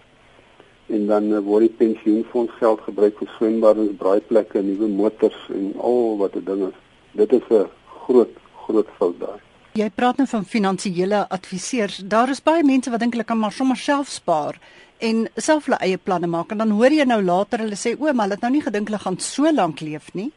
en 0.87 1.07
dan 1.07 1.31
uh, 1.31 1.39
word 1.39 1.67
die 1.67 1.77
pensioenfonds 1.77 2.51
geld 2.59 2.81
gebruik 2.81 3.17
vir 3.17 3.29
swembaddens, 3.37 3.95
braaiplekke, 3.97 4.61
nuwe 4.61 4.87
motors 4.87 5.39
en 5.49 5.73
al 5.79 6.17
wat 6.17 6.35
'n 6.35 6.45
ding 6.45 6.67
is. 6.67 6.77
Dit 7.11 7.31
is 7.31 7.47
'n 7.49 7.67
groot 8.05 8.35
groot 8.65 8.87
fout 8.97 9.19
daar. 9.19 9.52
Jy 9.73 9.87
praat 9.89 10.19
nou 10.21 10.27
van 10.29 10.43
finansiële 10.45 11.23
adviseurs. 11.33 11.95
Daar 12.05 12.29
is 12.29 12.43
baie 12.45 12.61
mense 12.61 12.91
wat 12.93 13.01
dink 13.01 13.15
hulle 13.15 13.25
kan 13.25 13.39
maar 13.41 13.51
sommer 13.51 13.77
self 13.81 14.11
spaar 14.13 14.59
en 15.01 15.23
self 15.35 15.65
hulle 15.65 15.79
eie 15.81 15.97
planne 15.97 16.27
maak 16.29 16.51
en 16.53 16.59
dan 16.61 16.75
hoor 16.77 16.93
jy 16.93 17.07
nou 17.09 17.17
later 17.25 17.63
hulle 17.63 17.79
sê 17.79 17.95
o, 17.97 18.05
maar 18.13 18.27
hulle 18.27 18.37
het 18.37 18.45
nou 18.45 18.51
nie 18.53 18.61
gedink 18.61 18.91
hulle 18.91 18.99
gaan 19.01 19.17
so 19.17 19.49
lank 19.49 19.81
leef 19.81 20.11
nie. 20.13 20.27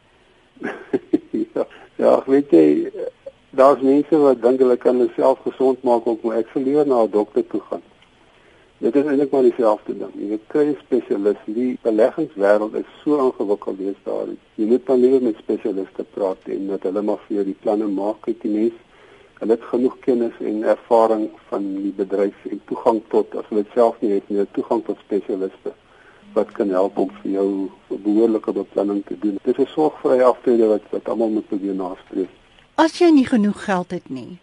ja, 1.53 1.67
ja, 2.01 2.15
weet 2.25 2.55
jy 2.57 2.63
daar's 3.53 3.85
mense 3.85 4.23
wat 4.23 4.41
dink 4.41 4.63
hulle 4.65 4.79
kan 4.81 4.97
hulself 5.05 5.45
gesond 5.45 5.85
maak 5.85 6.09
ook 6.09 6.25
maar 6.25 6.41
ek 6.41 6.49
verleer 6.55 6.89
na 6.89 7.03
'n 7.05 7.13
dokter 7.13 7.45
toe 7.45 7.61
gaan. 7.69 7.85
Dit 8.81 8.95
is 8.95 9.05
eintlik 9.05 9.31
maar 9.31 9.45
dieselfde 9.45 9.97
ding. 10.01 10.17
Jy 10.17 10.39
kry 10.47 10.65
'n 10.65 10.77
spesialis. 10.81 11.37
Die 11.45 11.77
beleggingswêreld 11.85 12.73
is 12.73 12.89
so 13.03 13.21
ingewikkeld 13.21 13.77
deesdae. 13.77 14.35
Jy 14.57 14.65
moet 14.65 14.85
dan 14.85 14.99
liewer 14.99 15.21
met 15.21 15.37
spesialiste 15.37 16.03
praat 16.17 16.41
en 16.45 16.67
dat 16.73 16.83
hulle 16.89 17.01
maar 17.01 17.21
vir 17.27 17.35
jou 17.37 17.45
die 17.45 17.57
planne 17.61 17.87
maak. 17.87 18.21
Kyk, 18.25 18.41
die 18.41 18.53
mense 18.57 18.86
hulle 19.39 19.51
het 19.53 19.65
genoeg 19.71 19.97
kennis 19.99 20.37
en 20.39 20.63
ervaring 20.63 21.27
van 21.49 21.65
die 21.75 21.93
bedryf 21.97 22.45
en 22.49 22.61
toegang 22.69 23.01
tot 23.13 23.35
as 23.35 23.45
hulle 23.49 23.65
self 23.73 23.99
nie 24.01 24.15
het 24.15 24.29
nie, 24.29 24.45
toegang 24.57 24.83
tot 24.85 24.97
spesialiste 25.05 25.73
wat 26.37 26.51
kan 26.57 26.69
help 26.69 26.97
om 26.97 27.11
vir 27.21 27.31
jou 27.31 27.49
'n 27.89 28.01
behoorlike 28.03 28.51
beplanning 28.51 29.05
te 29.05 29.19
doen. 29.19 29.39
Dit 29.43 29.57
is 29.57 29.65
'n 29.65 29.73
sorgvrye 29.73 30.23
aftrede 30.23 30.67
wat 30.67 30.83
wat 30.89 31.09
almal 31.09 31.29
moet 31.29 31.47
probeer 31.47 31.75
nastreef. 31.75 32.29
As 32.75 32.99
jy 32.99 33.09
nie 33.09 33.25
genoeg 33.25 33.63
geld 33.63 33.91
het 33.91 34.09
nie 34.09 34.37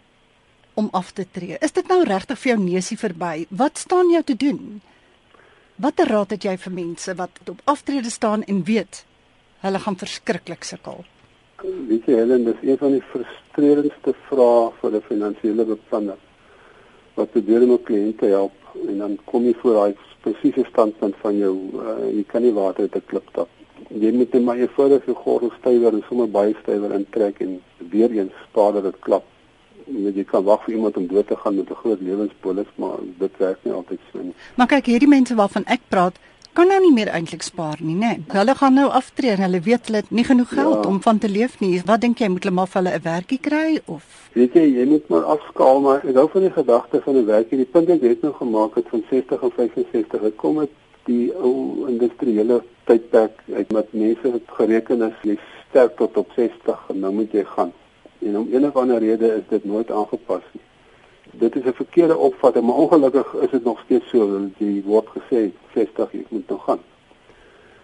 om 0.73 0.89
af 0.91 1.11
te 1.11 1.25
tree, 1.31 1.57
is 1.61 1.71
dit 1.71 1.87
nou 1.87 2.03
regtig 2.03 2.39
vir 2.39 2.51
jou 2.51 2.63
neusie 2.63 2.97
verby? 2.97 3.45
Wat 3.49 3.77
staan 3.77 4.09
jou 4.09 4.23
te 4.23 4.35
doen? 4.35 4.81
Watter 5.75 6.07
raad 6.07 6.29
het 6.29 6.43
jy 6.43 6.57
vir 6.57 6.73
mense 6.73 7.15
wat 7.15 7.29
op 7.49 7.61
aftrede 7.63 8.09
staan 8.09 8.43
en 8.43 8.63
weet 8.63 9.05
hulle 9.59 9.79
gaan 9.79 9.97
verskriklik 9.97 10.63
sukkel? 10.63 11.05
Weet 11.63 12.05
jy 12.05 12.17
Helen, 12.19 12.43
dis 12.43 12.61
een 12.61 12.77
van 12.77 12.91
die 12.91 13.03
frustrerendste 13.11 14.13
vrae 14.27 14.71
vir 14.81 14.95
'n 14.95 15.07
finansiële 15.07 15.65
beplanner. 15.65 16.17
Wat 17.15 17.31
probeer 17.31 17.63
om 17.63 17.71
'n 17.71 17.83
kliënt 17.83 18.17
te 18.19 18.25
help 18.25 18.51
en 18.87 18.97
dan 18.97 19.17
kom 19.25 19.43
jy 19.43 19.53
voor 19.61 19.73
daai 19.73 19.95
presiese 20.21 20.65
standpunt 20.69 21.15
van 21.21 21.37
jou 21.37 21.53
uh, 21.73 22.11
jy 22.11 22.23
kan 22.27 22.41
nie 22.41 22.53
water 22.53 22.83
'n 22.83 23.05
klip 23.05 23.29
tap. 23.31 23.49
Jy 23.89 24.11
moet 24.11 24.33
net 24.33 24.43
maar 24.43 24.57
jou 24.57 24.69
gordel 25.13 25.51
stywer 25.59 25.93
en 25.93 26.03
sommer 26.07 26.27
baie 26.27 26.55
stywer 26.61 26.91
intrek 26.91 27.39
en 27.39 27.61
weer 27.77 28.11
eens 28.11 28.31
spaar 28.49 28.73
dat 28.73 28.83
dit 28.83 28.99
klap. 28.99 29.23
Jy 29.85 30.23
kan 30.23 30.43
wag 30.43 30.63
vir 30.63 30.75
iemand 30.75 30.97
om 30.97 31.07
dood 31.07 31.27
te 31.27 31.35
gaan 31.35 31.55
met 31.55 31.69
'n 31.69 31.81
groot 31.83 32.01
lewenspolis, 32.01 32.67
maar 32.75 32.97
dit 33.19 33.37
werk 33.37 33.59
nie 33.63 33.73
altyd 33.73 33.99
so 34.11 34.19
nie. 34.19 34.33
Maar 34.55 34.67
kyk, 34.67 34.85
hierdie 34.85 35.07
mense 35.07 35.35
waarvan 35.35 35.63
ek 35.65 35.81
praat, 35.89 36.15
kan 36.55 36.69
nou 36.71 36.77
nie 36.83 36.93
meer 36.95 37.09
eintlik 37.11 37.43
spaar 37.43 37.81
nie, 37.83 37.95
né? 37.95 38.11
Nee. 38.15 38.23
Hulle 38.31 38.55
gaan 38.55 38.77
nou 38.79 38.85
aftree 38.99 39.33
en 39.35 39.43
hulle 39.43 39.59
weet 39.65 39.89
hulle 39.89 40.01
het 40.03 40.11
nie 40.15 40.23
genoeg 40.27 40.53
geld 40.55 40.77
ja. 40.77 40.89
om 40.89 41.01
van 41.03 41.17
te 41.19 41.29
leef 41.29 41.57
nie. 41.59 41.71
Wat 41.85 42.03
dink 42.05 42.21
jy, 42.23 42.29
moet 42.31 42.45
hulle 42.47 42.55
maar 42.55 42.69
vir 42.71 42.81
hulle 42.81 42.93
'n 42.95 43.03
werkie 43.03 43.39
kry 43.47 43.81
of 43.85 44.03
Weet 44.35 44.53
jy, 44.53 44.65
jy 44.77 44.85
moet 44.85 45.09
maar 45.09 45.27
afskaal, 45.35 45.81
maar 45.81 46.03
ek 46.03 46.15
hou 46.19 46.27
van 46.31 46.41
die 46.41 46.51
gedagte 46.57 47.01
van 47.01 47.17
'n 47.17 47.25
werkie. 47.25 47.57
Die 47.57 47.71
punt 47.75 47.87
wat 47.87 48.01
jy 48.01 48.17
nou 48.21 48.33
gemaak 48.33 48.75
het 48.75 48.87
van 48.89 49.03
60 49.09 49.41
en 49.41 49.51
65, 49.55 50.21
dit 50.21 50.35
kom 50.35 50.55
met 50.55 50.71
die 51.05 51.33
ou 51.35 51.87
industriële 51.87 52.63
tydperk 52.85 53.39
uit 53.53 53.71
met 53.71 53.93
mense 53.93 54.31
wat 54.31 54.55
gereken 54.59 55.01
is 55.01 55.17
jy 55.23 55.37
sterk 55.69 55.97
tot 55.97 56.17
op 56.17 56.31
60 56.35 56.79
en 56.89 56.99
nou 56.99 57.13
moet 57.13 57.31
jy 57.31 57.43
gaan. 57.43 57.71
En 58.19 58.37
om 58.37 58.47
een 58.51 58.65
of 58.65 58.75
ander 58.75 58.99
rede 58.99 59.27
is 59.27 59.47
dit 59.49 59.65
nooit 59.65 59.91
aangepas 59.91 60.43
nie 60.51 60.63
dit 61.37 61.55
is 61.55 61.63
'n 61.63 61.73
verkeerde 61.73 62.17
opvatting, 62.17 62.65
maar 62.65 62.75
ongelukkig 62.75 63.33
is 63.33 63.49
dit 63.49 63.63
nog 63.63 63.79
steeds 63.85 64.09
so 64.09 64.31
dat 64.31 64.49
jy 64.57 64.81
word 64.85 65.07
gesê 65.07 65.51
60 65.73 66.11
jy 66.11 66.25
moet 66.29 66.49
nog 66.49 66.63
gaan. 66.63 66.79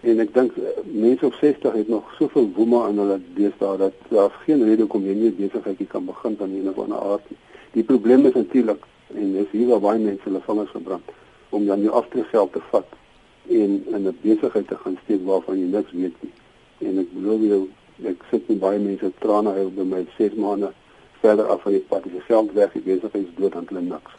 En 0.00 0.18
ek 0.18 0.34
dink 0.34 0.56
eh, 0.56 0.62
mense 0.84 1.26
op 1.26 1.34
60 1.34 1.72
het 1.72 1.88
nog 1.88 2.14
soveel 2.18 2.50
woema 2.54 2.86
aan 2.86 2.98
hulle 2.98 3.20
deesdae 3.34 3.76
dat 3.76 3.92
daar 4.08 4.30
geen 4.44 4.64
rede 4.64 4.86
kom 4.86 5.04
jy 5.06 5.14
nie 5.14 5.30
besigheid 5.30 5.86
kan 5.88 6.04
begin 6.04 6.36
van 6.36 6.50
een 6.50 6.68
of 6.68 6.78
ander 6.78 6.98
aard. 6.98 7.26
Die 7.72 7.84
probleem 7.84 8.26
is 8.26 8.34
natuurlik 8.34 8.82
en 9.14 9.32
dis 9.32 9.50
hier 9.50 9.66
waar 9.66 9.80
baie 9.80 9.98
mense 9.98 10.24
hulle 10.24 10.40
vingers 10.40 10.70
verbrand 10.70 11.14
om 11.48 11.66
dan 11.66 11.80
jou 11.80 11.94
aftreegeld 11.94 12.52
te 12.52 12.60
vat 12.70 12.88
en 13.48 13.84
in 13.94 14.08
'n 14.08 14.18
besigheid 14.22 14.68
te 14.68 14.76
gaan 14.76 14.98
steek 15.04 15.24
waarvan 15.24 15.58
jy 15.58 15.66
niks 15.66 15.92
weet 15.92 16.16
nie. 16.20 16.32
En 16.78 16.98
ek 16.98 17.12
belowe 17.12 17.46
jou 17.46 17.68
ek 18.04 18.24
sit 18.30 18.48
met 18.48 18.58
baie 18.58 18.78
mense 18.78 19.12
trane 19.18 19.50
huil 19.50 19.70
by 19.70 19.82
my 19.82 20.06
6 20.18 20.34
maande 20.34 20.72
verder 21.22 21.48
af 21.52 21.62
van 21.62 21.76
die 21.76 21.84
pad. 21.88 22.04
Die 22.04 22.22
geld 22.26 22.52
weg, 22.58 22.74
die 22.74 22.84
besigheid 22.86 23.26
is 23.26 23.34
dood 23.38 23.56
aan 23.56 23.68
hulle 23.70 23.84
niks. 23.86 24.18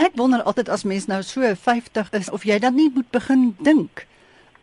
Ek 0.00 0.16
wonder 0.16 0.42
altyd 0.48 0.70
as 0.72 0.86
mens 0.88 1.08
nou 1.10 1.20
so 1.26 1.44
50 1.44 2.12
is 2.16 2.30
of 2.32 2.46
jy 2.48 2.56
dan 2.62 2.78
nie 2.78 2.88
moet 2.94 3.10
begin 3.12 3.50
dink 3.60 4.06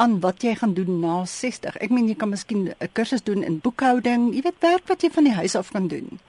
aan 0.01 0.19
wat 0.21 0.41
jy 0.45 0.55
gaan 0.57 0.73
doen 0.77 0.99
na 1.01 1.19
60. 1.25 1.77
Ek 1.81 1.93
meen 1.93 2.07
jy 2.09 2.15
kan 2.15 2.29
miskien 2.29 2.73
'n 2.73 2.89
kursus 2.93 3.23
doen 3.23 3.43
in 3.43 3.59
boekhouding, 3.59 4.33
jy 4.33 4.41
weet 4.41 4.61
werk 4.61 4.87
wat 4.87 5.01
jy 5.01 5.09
van 5.09 5.23
die 5.23 5.33
huis 5.33 5.55
af 5.55 5.71
kan 5.71 5.87
doen. 5.87 6.19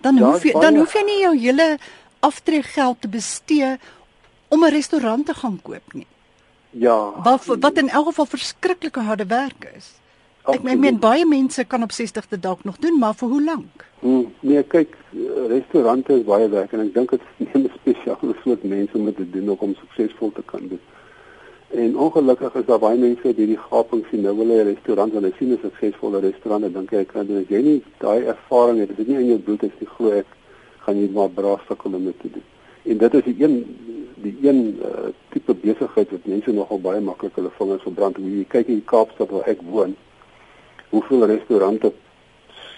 Dan 0.00 0.16
ja, 0.16 0.30
hoef 0.30 0.44
jy 0.44 0.52
dan 0.52 0.76
hoef 0.76 0.94
jy 0.94 1.04
nie 1.04 1.20
jou 1.22 1.34
hele 1.38 1.78
aftreegeld 2.20 3.00
te 3.00 3.08
bestee 3.08 3.78
om 4.48 4.64
'n 4.64 4.70
restaurant 4.70 5.26
te 5.26 5.34
gaan 5.34 5.58
koop 5.62 5.94
nie. 5.94 6.06
Ja. 6.70 7.12
Wat 7.22 7.44
wat 7.46 7.78
in 7.78 7.88
elk 7.88 8.06
geval 8.06 8.26
verskriklike 8.26 9.00
harde 9.00 9.26
werk 9.26 9.70
is. 9.76 9.99
Ek 10.48 10.62
meen, 10.64 10.96
baie 10.98 11.26
mense 11.28 11.64
kan 11.68 11.82
op 11.82 11.92
60de 11.92 12.38
dalk 12.40 12.64
nog 12.64 12.78
doen, 12.80 12.98
maar 12.98 13.14
vir 13.14 13.28
hoe 13.28 13.42
lank? 13.44 13.84
Hmm, 14.00 14.32
nee, 14.40 14.62
kyk, 14.62 14.94
restaurante 15.48 16.14
is 16.16 16.24
baie 16.24 16.48
werk 16.48 16.72
en 16.72 16.80
ek 16.86 16.94
dink 16.94 17.10
dit 17.12 17.26
neem 17.36 17.66
'n 17.66 17.72
spesiale 17.74 18.34
soort 18.44 18.64
mense 18.64 18.96
om 18.96 19.04
dit 19.04 19.16
te 19.16 19.28
doen 19.30 19.52
om 19.58 19.74
suksesvol 19.74 20.32
te 20.32 20.42
kan 20.52 20.64
doen. 20.68 20.80
En 21.70 21.96
ongelukkig 21.96 22.54
is 22.54 22.66
daar 22.66 22.80
baie 22.80 22.98
mense 22.98 23.22
wat 23.22 23.36
hierdie 23.36 23.60
gaping 23.68 24.06
sien 24.10 24.24
nou 24.24 24.34
hulle 24.40 24.62
'n 24.62 24.66
restaurant 24.72 25.12
en 25.12 25.22
hulle 25.22 25.34
sien 25.38 25.52
'n 25.52 25.60
suksesvolle 25.62 26.20
restaurant 26.20 26.64
en 26.64 26.72
dink 26.72 26.92
ek 26.92 27.12
kan 27.12 27.26
doen. 27.26 27.44
As 27.44 27.48
jy 27.48 27.62
nie 27.62 27.82
daai 27.98 28.24
ervaring 28.24 28.78
het, 28.80 28.96
dit 28.96 28.98
is 28.98 29.06
nie 29.06 29.20
in 29.20 29.30
jou 29.36 29.38
bloed 29.38 29.62
is 29.62 29.78
die 29.78 29.92
glo 29.94 30.10
ek 30.10 30.26
gaan 30.86 30.96
jy 30.96 31.08
maar 31.12 31.28
braaf 31.28 31.64
sukkel 31.68 31.94
om 31.94 32.04
dit 32.04 32.20
te 32.20 32.30
doen. 32.30 32.46
En 32.82 32.98
dit 32.98 33.14
is 33.14 33.24
die 33.24 33.36
een 33.44 33.64
die 34.22 34.36
een 34.42 34.80
uh, 34.84 35.12
tipe 35.28 35.54
besigheid 35.54 36.10
wat 36.10 36.24
mense 36.24 36.52
nogal 36.52 36.80
baie 36.80 37.00
maklik 37.00 37.34
hulle 37.34 37.50
vingers 37.58 37.82
verbrand. 37.82 38.16
Jy 38.16 38.44
kyk 38.48 38.68
in 38.68 38.84
Kaapstad 38.84 39.30
waar 39.30 39.48
ek 39.48 39.60
woon 39.62 39.96
hoeveel 40.90 41.26
restaurante 41.26 41.92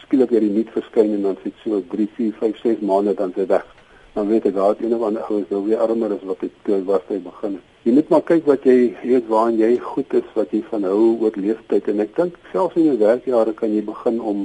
skielik 0.03 0.31
weer 0.31 0.45
die 0.45 0.53
nuut 0.53 0.71
verskyn 0.75 1.15
en 1.17 1.23
dan 1.29 1.37
sit 1.43 1.55
so 1.65 1.81
3, 1.89 2.09
4, 2.17 2.33
5, 2.41 2.59
6 2.63 2.81
maande 2.85 3.15
dan 3.17 3.33
se 3.37 3.47
weg. 3.47 3.65
Dan 4.13 4.29
weet 4.29 4.45
ek 4.51 4.55
daar 4.55 4.77
een 4.77 4.95
of 4.95 5.05
ander 5.07 5.23
ouens 5.25 5.49
nou 5.49 5.63
weer 5.65 5.81
armer 5.81 6.13
is 6.13 6.27
wat 6.29 6.41
dit 6.45 6.53
toe 6.67 6.83
was 6.85 7.07
hy 7.09 7.17
begin. 7.25 7.57
Jy 7.83 7.95
moet 7.97 8.11
maar 8.13 8.23
kyk 8.29 8.45
wat 8.47 8.67
jy 8.69 8.93
weet 9.01 9.31
waar 9.33 9.51
jy 9.57 9.71
goed 9.81 10.13
is 10.15 10.29
wat 10.37 10.53
jy 10.53 10.61
van 10.69 10.85
hou 10.85 11.17
oor 11.25 11.39
leeftyd 11.41 11.89
en 11.91 12.05
ek 12.05 12.13
dink 12.19 12.37
selfs 12.53 12.77
in 12.77 12.91
jou 12.91 12.99
werkjare 13.01 13.57
kan 13.57 13.73
jy 13.73 13.81
begin 13.89 14.21
om 14.21 14.45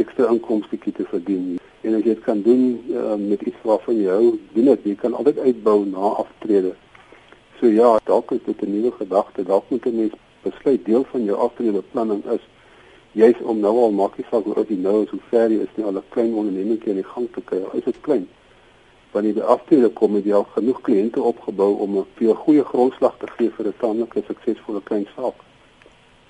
ekstra 0.00 0.32
inkomste 0.32 0.80
te 0.80 1.06
verdien. 1.12 1.58
En 1.84 1.94
as 1.94 2.02
jy 2.02 2.16
dit 2.16 2.24
kan 2.24 2.40
doen 2.42 2.64
uh, 2.90 3.14
met 3.20 3.44
iets 3.46 3.60
waarvan 3.68 4.00
jy 4.00 4.08
hou, 4.10 4.32
doen 4.56 4.72
dit 4.72 4.88
jy 4.90 4.96
kan 5.04 5.14
altyd 5.14 5.38
uitbou 5.44 5.78
na 5.86 6.14
aftrede. 6.24 6.72
So 7.60 7.68
ja, 7.68 7.98
dalk 8.08 8.32
is 8.32 8.42
dit 8.46 8.62
'n 8.64 8.72
nuwe 8.72 8.90
gedagte, 8.96 9.44
dalk 9.44 9.68
moet 9.68 9.86
'n 9.86 9.96
mens 9.96 10.16
besluit 10.42 10.84
deel 10.84 11.04
van 11.12 11.24
jou 11.24 11.36
aftredebeplanning 11.36 12.24
is 12.32 12.42
juis 13.12 13.36
om 13.42 13.60
nou 13.60 13.74
al 13.78 14.10
saak 14.30 14.44
hoe 14.44 14.54
oud 14.54 14.68
jy 14.68 14.76
nou 14.76 15.02
is, 15.02 15.10
hoe 15.10 15.20
ver 15.30 15.50
jy 15.50 15.62
is 15.62 15.76
nie, 15.76 15.84
al 15.84 15.92
'n 15.92 16.02
klein 16.10 16.34
onderneming 16.34 16.84
in 16.84 16.94
die 16.94 17.04
gang 17.04 17.28
te 17.32 17.40
kry. 17.40 17.62
Is 17.72 17.84
dit 17.84 18.00
klein? 18.00 18.28
Wanneer 19.12 19.34
jy 19.34 19.42
aftrede 19.42 19.88
kom 19.88 20.16
jy 20.16 20.32
al 20.32 20.46
genoeg 20.54 20.80
kliënte 20.80 21.20
opgebou 21.20 21.78
om 21.78 21.98
'n 21.98 22.06
'n 22.20 22.34
goeie 22.34 22.64
grondslag 22.64 23.16
te 23.18 23.26
gee 23.36 23.50
vir 23.50 23.66
'n 23.66 23.74
tamelike 23.80 24.22
suksesvolle 24.26 24.82
klein 24.82 25.06
saak. 25.16 25.34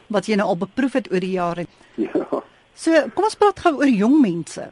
Wat 0.06 0.26
jy 0.26 0.36
nou 0.36 0.48
al 0.48 0.56
beproef 0.56 0.92
het 0.92 1.12
oor 1.12 1.20
die 1.20 1.36
jare. 1.36 1.66
Ja. 1.96 2.42
So, 2.74 2.92
kom 3.14 3.24
ons 3.24 3.34
praat 3.34 3.58
gou 3.58 3.74
oor 3.76 3.88
jong 3.88 4.20
mense. 4.20 4.70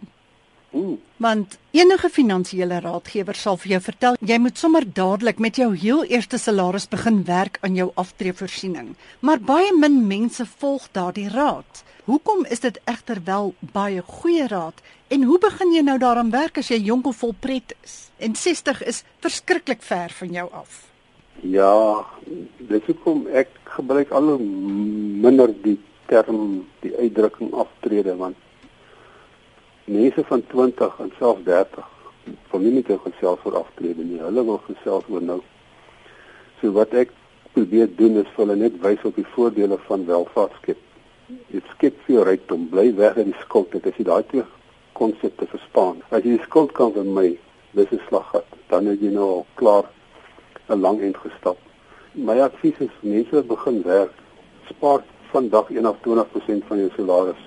Hmm. 0.70 0.98
Want 1.16 1.58
enige 1.70 2.08
finansiële 2.08 2.80
raadgewer 2.80 3.34
sal 3.38 3.56
vir 3.56 3.76
jou 3.76 3.80
vertel 3.80 4.16
jy 4.20 4.38
moet 4.42 4.58
sommer 4.58 4.84
dadelik 4.98 5.38
met 5.38 5.56
jou 5.56 5.70
heel 5.76 6.04
eerste 6.04 6.38
salaris 6.38 6.88
begin 6.92 7.22
werk 7.24 7.58
aan 7.60 7.78
jou 7.78 7.90
aftreevoorsiening. 7.94 8.94
Maar 9.20 9.40
baie 9.40 9.72
min 9.76 10.02
mense 10.06 10.46
volg 10.58 10.88
daardie 10.92 11.28
raad. 11.32 11.84
Hoekom 12.04 12.44
is 12.50 12.60
dit 12.60 12.80
egter 12.84 13.22
wel 13.24 13.54
baie 13.72 14.02
goeie 14.02 14.46
raad 14.46 14.82
en 15.08 15.22
hoe 15.22 15.38
begin 15.38 15.72
jy 15.74 15.82
nou 15.86 15.98
daaraan 15.98 16.30
werk 16.30 16.58
as 16.58 16.68
jy 16.70 16.82
jonk 16.82 17.06
of 17.06 17.22
vol 17.22 17.34
pret 17.40 17.74
is? 17.82 17.96
En 18.18 18.34
60 18.34 18.82
is 18.86 19.02
verskriklik 19.24 19.82
ver 19.82 20.12
van 20.18 20.32
jou 20.32 20.48
af. 20.52 20.84
Ja, 21.40 22.04
dit 22.58 22.86
hoekom 22.86 23.26
ek 23.26 23.50
gebruik 23.76 24.10
al 24.10 24.36
minder 24.38 25.52
die 25.62 25.78
term 26.06 26.64
die 26.80 26.94
uitdrukking 26.96 27.52
aftrede 27.52 28.16
want 28.16 28.36
mense 29.86 30.24
van 30.24 30.42
20 30.46 30.98
en 30.98 31.12
selfs 31.18 31.44
30 31.44 31.84
van 32.50 32.62
nie 32.62 32.72
net 32.74 32.88
gesels 33.04 33.44
oor 33.46 33.60
aftrede 33.60 34.02
nie. 34.02 34.18
Hulle 34.18 34.42
wil 34.48 34.58
gesels 34.66 35.06
oor 35.12 35.22
nou. 35.22 35.38
So 36.60 36.74
wat 36.74 36.94
ek 36.98 37.12
probeer 37.54 37.88
doen 37.98 38.18
is 38.22 38.32
hulle 38.36 38.56
net 38.58 38.80
wys 38.82 39.04
op 39.06 39.14
die 39.18 39.26
voordele 39.36 39.78
van 39.86 40.06
welvaart 40.08 40.56
skep. 40.60 40.82
Dit 41.52 41.70
skep 41.74 41.98
vir 42.06 42.16
jou 42.16 42.26
rykdom, 42.26 42.66
bly 42.72 42.88
weg 42.98 43.18
uit 43.20 43.30
die 43.30 43.40
skuld. 43.44 43.70
Dit 43.72 43.86
is 43.92 44.06
daai 44.08 44.26
twee 44.32 44.44
konsepte 44.98 45.46
verstaan. 45.52 46.02
As 46.10 46.24
jy 46.24 46.34
die 46.34 46.46
skuld 46.48 46.74
kan 46.74 46.94
vermy, 46.96 47.36
dis 47.78 47.90
'n 47.92 48.02
slaggat. 48.08 48.46
Dan 48.68 48.86
het 48.90 49.00
jy 49.00 49.12
nou 49.14 49.28
al 49.30 49.46
klaar 49.54 49.84
'n 50.68 50.80
lang 50.80 51.00
eind 51.00 51.16
gestap. 51.16 51.58
My 52.14 52.40
advies 52.40 52.78
is 52.80 52.94
mense 53.02 53.42
begin 53.42 53.82
werk, 53.82 54.12
spaar 54.68 55.04
vandag 55.30 55.70
1 55.70 55.86
of 55.86 55.96
20% 56.02 56.64
van 56.66 56.78
jou 56.78 56.90
salaris 56.96 57.42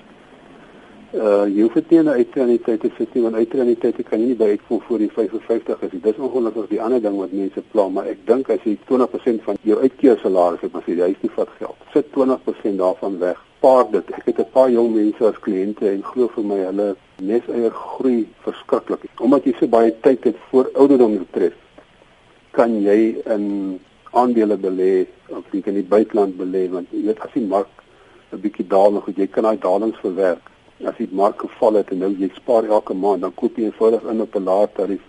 uh 1.14 1.46
jy 1.50 1.62
hoef 1.62 1.74
dit 1.74 1.92
nie 1.92 2.04
na 2.04 2.14
uitreuniteit 2.14 2.82
te 2.82 2.92
sit 2.98 3.14
nie 3.14 3.24
want 3.24 3.36
uitreuniteit 3.36 4.02
kan 4.06 4.22
jy 4.22 4.28
nie 4.32 4.38
by 4.38 4.50
uitvoer 4.54 4.82
voor 4.88 4.98
die 5.02 5.12
55 5.12 5.82
is. 5.88 5.92
Dit 5.92 6.14
is 6.14 6.22
ongelukkig 6.22 6.68
die 6.70 6.82
ander 6.82 7.02
ding 7.02 7.18
wat 7.18 7.32
mense 7.34 7.64
pla, 7.72 7.88
maar 7.90 8.06
ek 8.06 8.26
dink 8.28 8.50
as 8.50 8.62
jy 8.64 8.78
20% 8.92 9.44
van 9.44 9.58
jou 9.64 9.80
uitkeer 9.82 10.20
salaris 10.22 10.62
het, 10.62 10.74
maar 10.74 10.86
jy 10.86 11.00
huis 11.02 11.22
nie 11.22 11.32
vat 11.36 11.50
geld. 11.58 11.88
Sit 11.94 12.12
20% 12.14 12.78
daarvan 12.78 13.18
weg 13.20 13.42
spaar 13.60 13.90
dit. 13.92 14.12
Ek 14.16 14.26
het 14.26 14.40
'n 14.40 14.52
paar 14.54 14.70
jong 14.72 14.94
mense 14.96 15.26
as 15.26 15.40
kliënte 15.40 15.86
en 15.90 16.04
glo 16.04 16.28
vir 16.36 16.44
my 16.44 16.60
hulle 16.64 16.96
neseier 17.18 17.72
groei 17.72 18.28
verskriklik. 18.46 19.02
Omdat 19.20 19.44
jy 19.44 19.54
so 19.60 19.68
baie 19.68 19.92
tyd 20.02 20.24
het 20.24 20.38
voor 20.50 20.70
ouderdom 20.74 21.18
betref, 21.18 21.54
kan 22.52 22.82
jy 22.82 23.18
in 23.26 23.80
aandele 24.12 24.58
belê 24.58 25.08
of 25.30 25.44
jy 25.52 25.62
kan 25.62 25.76
in 25.76 25.82
die 25.82 25.90
buiteland 25.90 26.38
belê 26.38 26.70
want 26.70 26.88
jy 26.92 27.04
weet 27.06 27.20
as 27.20 27.34
die 27.34 27.48
mark 27.48 27.68
'n 28.32 28.40
bietjie 28.40 28.68
daal 28.68 28.92
nog, 28.92 29.10
jy 29.16 29.28
kan 29.28 29.44
daai 29.44 29.58
dalings 29.58 30.00
verwerk. 30.00 30.46
As 30.88 30.96
die 30.98 31.10
mark 31.12 31.42
geval 31.42 31.74
het 31.74 31.90
en 31.92 31.98
nou 31.98 32.10
jy 32.16 32.30
spaar 32.36 32.64
elke 32.64 32.94
maand, 32.94 33.22
dan 33.22 33.34
koop 33.36 33.58
jy 33.58 33.68
eenvoudig 33.68 34.04
in 34.12 34.22
op 34.22 34.36
'n 34.36 34.44
laer 34.44 34.70
tarief. 34.72 35.02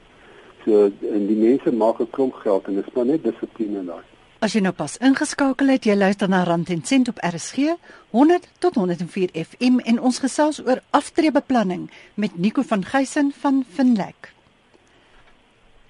So 0.65 0.91
en 1.15 1.27
die 1.27 1.37
mense 1.37 1.73
maak 1.73 2.01
'n 2.01 2.11
klomp 2.11 2.35
geld 2.35 2.67
en 2.67 2.75
dit 2.75 2.87
is 2.87 2.95
maar 2.95 3.07
net 3.07 3.23
dissipline 3.23 3.85
daai. 3.85 4.05
As 4.41 4.53
jy 4.53 4.61
nou 4.61 4.73
pas 4.73 4.97
ingeskakel 4.97 5.69
het, 5.69 5.85
jy 5.85 5.95
luister 5.95 6.29
na 6.29 6.43
Rand 6.45 6.71
en 6.71 6.85
Sent 6.85 7.09
op 7.09 7.19
RSG 7.21 7.77
100 8.11 8.49
tot 8.59 8.75
104 8.75 9.31
FM 9.35 9.79
en 9.85 10.01
ons 10.01 10.19
gesels 10.19 10.61
oor 10.67 10.81
aftreebeplanning 10.91 11.91
met 12.15 12.39
Nico 12.39 12.63
van 12.63 12.85
Geysen 12.85 13.33
van 13.37 13.65
Finlek. 13.69 14.33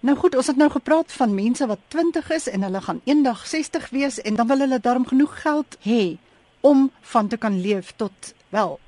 Nou 0.01 0.17
goed, 0.17 0.35
ons 0.37 0.47
het 0.47 0.57
nou 0.57 0.71
gepraat 0.71 1.13
van 1.13 1.35
mense 1.35 1.67
wat 1.67 1.79
20 1.89 2.31
is 2.31 2.49
en 2.49 2.63
hulle 2.63 2.81
gaan 2.81 3.01
eendag 3.05 3.47
60 3.47 3.91
wees 3.91 4.21
en 4.21 4.35
dan 4.35 4.47
wil 4.47 4.59
hulle 4.59 4.81
daarom 4.81 5.07
genoeg 5.07 5.43
geld 5.43 5.77
hê 5.87 6.17
om 6.61 6.91
van 7.01 7.29
te 7.29 7.37
kan 7.37 7.61
leef 7.61 7.93
tot 7.97 8.35
wel 8.49 8.79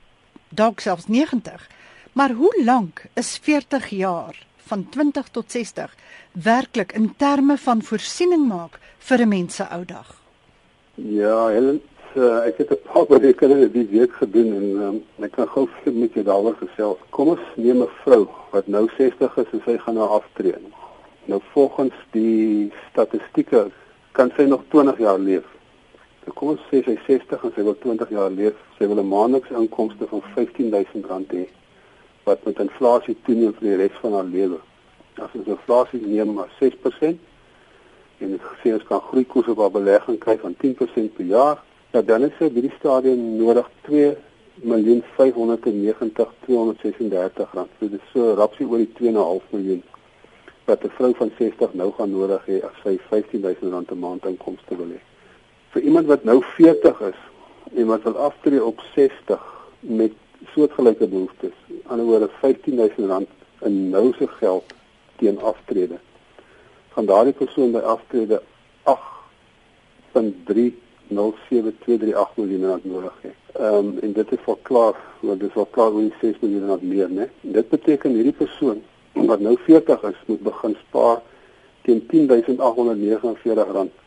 dalk 0.54 0.80
selfs 0.80 1.06
90. 1.06 1.68
Maar 2.12 2.30
hoe 2.30 2.62
lank 2.64 3.04
is 3.14 3.38
40 3.42 3.88
jaar 3.88 4.46
van 4.56 4.88
20 4.88 5.28
tot 5.28 5.50
60 5.50 5.94
werklik 6.32 6.92
in 6.92 7.14
terme 7.16 7.56
van 7.58 7.82
voorsiening 7.82 8.48
maak 8.48 8.78
vir 8.98 9.18
'n 9.20 9.28
mens 9.28 9.54
se 9.54 9.64
ou 9.70 9.84
dag? 9.84 10.20
Ja, 10.94 11.46
Helen, 11.46 11.80
uh, 12.16 12.46
ek 12.46 12.56
het 12.58 12.70
'n 12.70 12.78
paar 12.92 13.06
berekeninge 13.14 13.70
die 13.70 13.88
week 13.90 14.12
gedoen 14.12 14.50
en 14.56 14.68
um, 14.86 15.24
ek 15.24 15.32
kan 15.32 15.48
gou 15.48 15.68
met 15.84 16.12
jou 16.12 16.24
daaroor 16.24 16.56
gesels. 16.56 16.98
Kom 17.10 17.28
ons 17.28 17.46
neem 17.56 17.82
'n 17.82 17.88
vrou 18.04 18.28
wat 18.50 18.66
nou 18.66 18.88
60 18.96 19.36
is 19.36 19.52
en 19.52 19.62
sy 19.64 19.78
gaan 19.78 19.94
nou 19.94 20.08
aftree. 20.08 20.56
Nou 21.24 21.40
volgens 21.52 21.94
die 22.10 22.72
statistieke 22.90 23.70
kan 24.12 24.32
sy 24.36 24.42
nog 24.42 24.62
20 24.68 24.98
jaar 24.98 25.18
leef. 25.18 25.44
Nou 26.24 26.34
kom 26.38 26.52
ons 26.52 26.66
sê 26.70 26.82
sy 26.86 26.94
60 27.06 27.44
en 27.46 27.52
sy 27.54 27.64
wil 27.66 27.74
20 27.82 28.10
jaar 28.14 28.30
leef, 28.30 28.58
sy 28.78 28.86
wil 28.86 29.00
'n 29.02 29.08
maandelikse 29.08 29.54
inkomste 29.58 30.06
van 30.06 30.22
R15000 30.34 31.34
hê 31.34 31.46
wat 32.26 32.44
met 32.46 32.60
inflasie 32.62 33.16
toeneem 33.26 33.54
vir 33.56 33.68
die 33.68 33.76
res 33.80 33.96
van 34.02 34.12
haar 34.12 34.28
lewe. 34.36 34.58
As 35.18 35.34
ons 35.34 35.50
inflasie 35.56 36.00
neem 36.06 36.34
maar 36.34 36.50
6% 36.60 37.18
en 38.22 38.38
gesê 38.38 38.74
ons 38.74 38.86
kan 38.90 39.00
groeikoers 39.00 39.48
op 39.48 39.58
haar 39.58 39.74
belegging 39.78 40.18
kry 40.18 40.38
van 40.38 40.54
10% 40.62 41.14
per 41.16 41.24
jaar, 41.24 41.58
ja, 41.92 42.02
dan 42.02 42.22
is 42.22 42.38
dit 42.38 42.54
by 42.54 42.60
die 42.60 42.74
stadium 42.78 43.36
nodig 43.38 43.70
2 43.88 44.16
miljoen 44.62 45.02
590 45.16 46.34
236 46.46 47.52
rand. 47.52 47.70
So 47.78 47.88
dit 47.88 48.00
is 48.00 48.12
so 48.12 48.34
rapsie 48.34 48.66
oor 48.66 48.78
die 48.78 48.92
2.5 49.00 49.50
miljoen 49.56 49.82
wat 50.66 50.84
'n 50.84 50.94
vrou 50.98 51.14
van 51.14 51.32
60 51.38 51.74
nou 51.74 51.90
gaan 51.92 52.10
nodig 52.10 52.46
hê 52.46 52.62
as 52.62 52.76
sy 52.84 52.98
15000 53.08 53.72
rand 53.72 53.90
'n 53.90 53.98
maand 53.98 54.24
inkomste 54.24 54.76
wil 54.76 54.94
hê. 54.94 55.11
Vir 55.72 55.82
iemand 55.82 56.06
wat 56.06 56.24
nou 56.24 56.42
40 56.54 57.00
is 57.00 57.20
en 57.74 57.86
wat 57.88 58.02
wil 58.02 58.16
aftree 58.16 58.64
op 58.64 58.80
60 58.94 59.40
met 59.80 60.12
soortgelyke 60.52 61.06
behoeftes. 61.06 61.56
Aan 61.68 61.74
die 61.74 61.82
ander 61.86 62.06
woorde 62.06 62.28
R15000 62.28 63.28
in 63.64 63.88
nou 63.90 64.12
se 64.18 64.28
geld 64.28 64.64
teen 65.16 65.40
aftrede. 65.40 65.98
Van 66.88 67.06
daardie 67.06 67.32
persoon 67.32 67.72
by 67.72 67.78
aftrede 67.78 68.42
8.307238 68.84 68.96
miljoen 72.34 72.66
rand 72.66 72.84
nodig 72.84 73.16
het. 73.20 73.40
Ehm 73.56 73.74
um, 73.74 73.98
en 74.02 74.12
dit 74.12 74.32
is 74.32 74.44
vir 74.44 74.58
klaar, 74.62 74.96
want 75.20 75.40
dit 75.40 75.48
is 75.48 75.54
vir 75.54 75.66
klaar 75.70 75.92
oor 75.92 76.12
6 76.20 76.36
miljoen 76.44 76.68
rand 76.68 76.82
meer, 76.82 77.08
né? 77.08 77.30
Dit 77.40 77.68
beteken 77.68 78.10
hierdie 78.10 78.36
persoon 78.36 78.82
wat 79.32 79.40
nou 79.40 79.56
40 79.64 80.02
is, 80.12 80.20
moet 80.26 80.42
begin 80.42 80.76
spaar 80.84 81.20
teen 81.82 82.04
R10849 82.60 84.01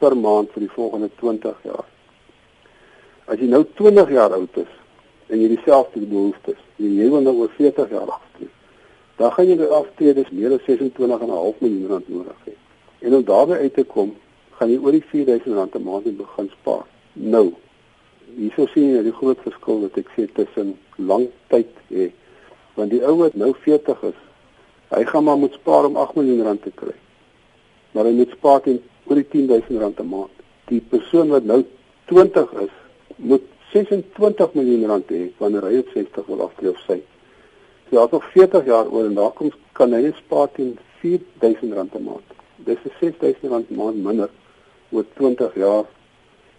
per 0.00 0.16
maand 0.16 0.52
vir 0.56 0.66
die 0.66 0.74
volgende 0.74 1.10
20 1.20 1.64
jaar. 1.68 1.86
As 3.30 3.38
jy 3.38 3.46
nou 3.52 3.62
20 3.78 4.10
jaar 4.10 4.34
oud 4.34 4.62
is, 4.64 4.72
en 5.30 5.38
jy 5.38 5.50
dieselfde 5.52 6.02
behoeftes. 6.10 6.58
Jy 6.80 7.08
wil 7.12 7.22
nou 7.24 7.36
oor 7.44 7.52
40 7.56 7.92
jaar 7.94 8.10
aftree. 8.10 8.50
Dan 9.20 9.32
gaan 9.36 9.50
jy 9.50 9.56
by 9.60 9.68
aftredes 9.76 10.30
meer 10.34 10.56
as 10.56 10.64
26,5 10.66 11.60
miljoen 11.62 11.90
rand 11.92 12.08
nodig 12.10 12.46
hê. 12.48 12.54
En 13.06 13.16
om 13.20 13.26
daarby 13.26 13.60
uit 13.60 13.74
te 13.76 13.84
kom, 13.86 14.14
gaan 14.58 14.72
jy 14.72 14.78
oor 14.80 14.96
die 14.96 15.04
4000 15.12 15.58
rand 15.58 15.74
per 15.74 15.84
maand 15.84 16.08
begin 16.18 16.48
spaar. 16.56 16.86
Nou, 17.14 17.46
hierso 18.36 18.66
sien 18.72 18.96
jy 18.96 19.04
die 19.06 19.14
groot 19.20 19.38
verskil 19.44 19.84
wat 19.84 20.00
ek 20.00 20.10
sê 20.16 20.26
tussen 20.34 20.74
lang 20.98 21.28
tyd 21.52 21.70
hê. 21.92 22.10
Want 22.78 22.94
die 22.94 23.02
ou 23.06 23.16
wat 23.22 23.36
nou 23.38 23.52
40 23.62 24.06
is, 24.10 24.18
hy 24.90 25.04
gaan 25.06 25.28
maar 25.28 25.38
moet 25.38 25.54
spaar 25.60 25.86
om 25.86 25.98
8 26.00 26.18
miljoen 26.18 26.46
rand 26.48 26.64
te 26.66 26.74
kry. 26.74 26.96
Maar 27.94 28.10
hy 28.10 28.16
moet 28.18 28.34
spaar 28.34 28.64
teen 28.66 28.80
oor 29.10 29.18
die 29.18 29.26
10000 29.26 29.80
rand 29.82 29.96
per 29.98 30.06
maand. 30.06 30.42
Die 30.70 30.80
persoon 30.80 31.32
wat 31.34 31.46
nou 31.50 31.64
20 32.12 32.52
is, 32.64 32.74
moet 33.18 33.46
26 33.72 34.54
miljoen 34.54 34.86
rand 34.90 35.10
hê 35.10 35.24
wanneer 35.42 35.66
hy 35.66 35.80
op 35.82 35.90
60 35.94 36.28
wil 36.30 36.44
aftree 36.46 36.70
of 36.70 36.78
sy. 36.86 37.00
So 37.88 37.98
hy 37.98 38.04
het 38.06 38.14
nog 38.14 38.28
40 38.34 38.68
jaar 38.70 38.90
oor 38.90 39.08
en 39.08 39.16
daar 39.18 39.32
kom 39.34 39.50
kan 39.78 39.94
hy 39.94 40.12
spaar 40.18 40.50
teen 40.54 40.76
4000 41.02 41.74
rand 41.74 41.90
per 41.90 42.04
maand. 42.06 42.36
Dis 42.66 42.78
'n 42.86 42.94
6000 43.00 43.50
rand 43.50 43.66
per 43.66 43.76
maand 43.76 44.04
minder 44.04 44.30
oor 44.90 45.04
20 45.18 45.54
jaar. 45.54 45.84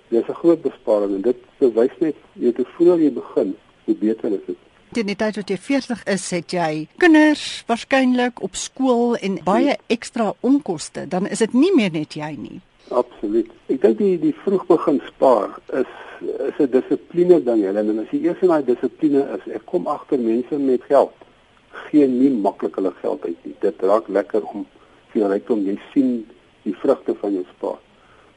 Dis 0.10 0.28
'n 0.28 0.40
groot 0.44 0.62
besparing 0.62 1.16
en 1.16 1.22
dit 1.22 1.38
bewys 1.60 1.96
net 2.00 2.16
jy 2.34 2.52
te 2.52 2.66
vroeg 2.76 3.00
jy 3.00 3.12
begin, 3.12 3.56
hoe 3.86 3.96
beter 3.96 4.32
is 4.32 4.46
dit. 4.46 4.71
Teen 4.92 5.08
die 5.08 5.16
tyd 5.16 5.38
wat 5.40 5.50
jy 5.50 5.58
40 5.58 6.04
is, 6.12 6.26
het 6.36 6.52
jy 6.52 6.88
kinders 7.00 7.64
waarskynlik 7.70 8.42
op 8.44 8.58
skool 8.60 9.16
en 9.24 9.40
baie 9.46 9.78
ekstra 9.88 10.34
onkoste, 10.42 11.06
dan 11.08 11.28
is 11.28 11.40
dit 11.40 11.54
nie 11.54 11.72
meer 11.76 11.92
net 11.96 12.18
jy 12.20 12.34
nie. 12.36 12.60
Absoluut. 12.92 13.48
Ek 13.72 13.82
dink 13.82 13.98
die 14.02 14.18
die 14.20 14.36
vroeg 14.44 14.68
begin 14.68 15.02
spaar 15.08 15.58
is 15.82 15.98
is 16.22 16.60
'n 16.60 16.70
dissipline 16.70 17.40
ding 17.44 17.64
hulle 17.66 17.80
en 17.80 18.00
as 18.00 18.12
jy 18.12 18.20
eers 18.28 18.42
in 18.42 18.52
daai 18.54 18.66
dissipline 18.66 19.24
is, 19.38 19.54
ek 19.56 19.66
kom 19.66 19.88
agter 19.88 20.20
mense 20.20 20.58
met 20.60 20.84
geld 20.90 21.16
gee 21.72 22.08
nie 22.08 22.30
maklik 22.30 22.76
hulle 22.80 22.92
geld 23.02 23.26
uit 23.26 23.46
nie. 23.46 23.56
Dit 23.60 23.82
raak 23.82 24.08
lekker 24.08 24.46
om 24.54 24.66
vir 25.14 25.30
rykdom 25.32 25.64
jy 25.68 25.78
sien 25.94 26.12
die 26.66 26.76
vrugte 26.84 27.16
van 27.22 27.36
jou 27.38 27.44
spaar. 27.56 27.80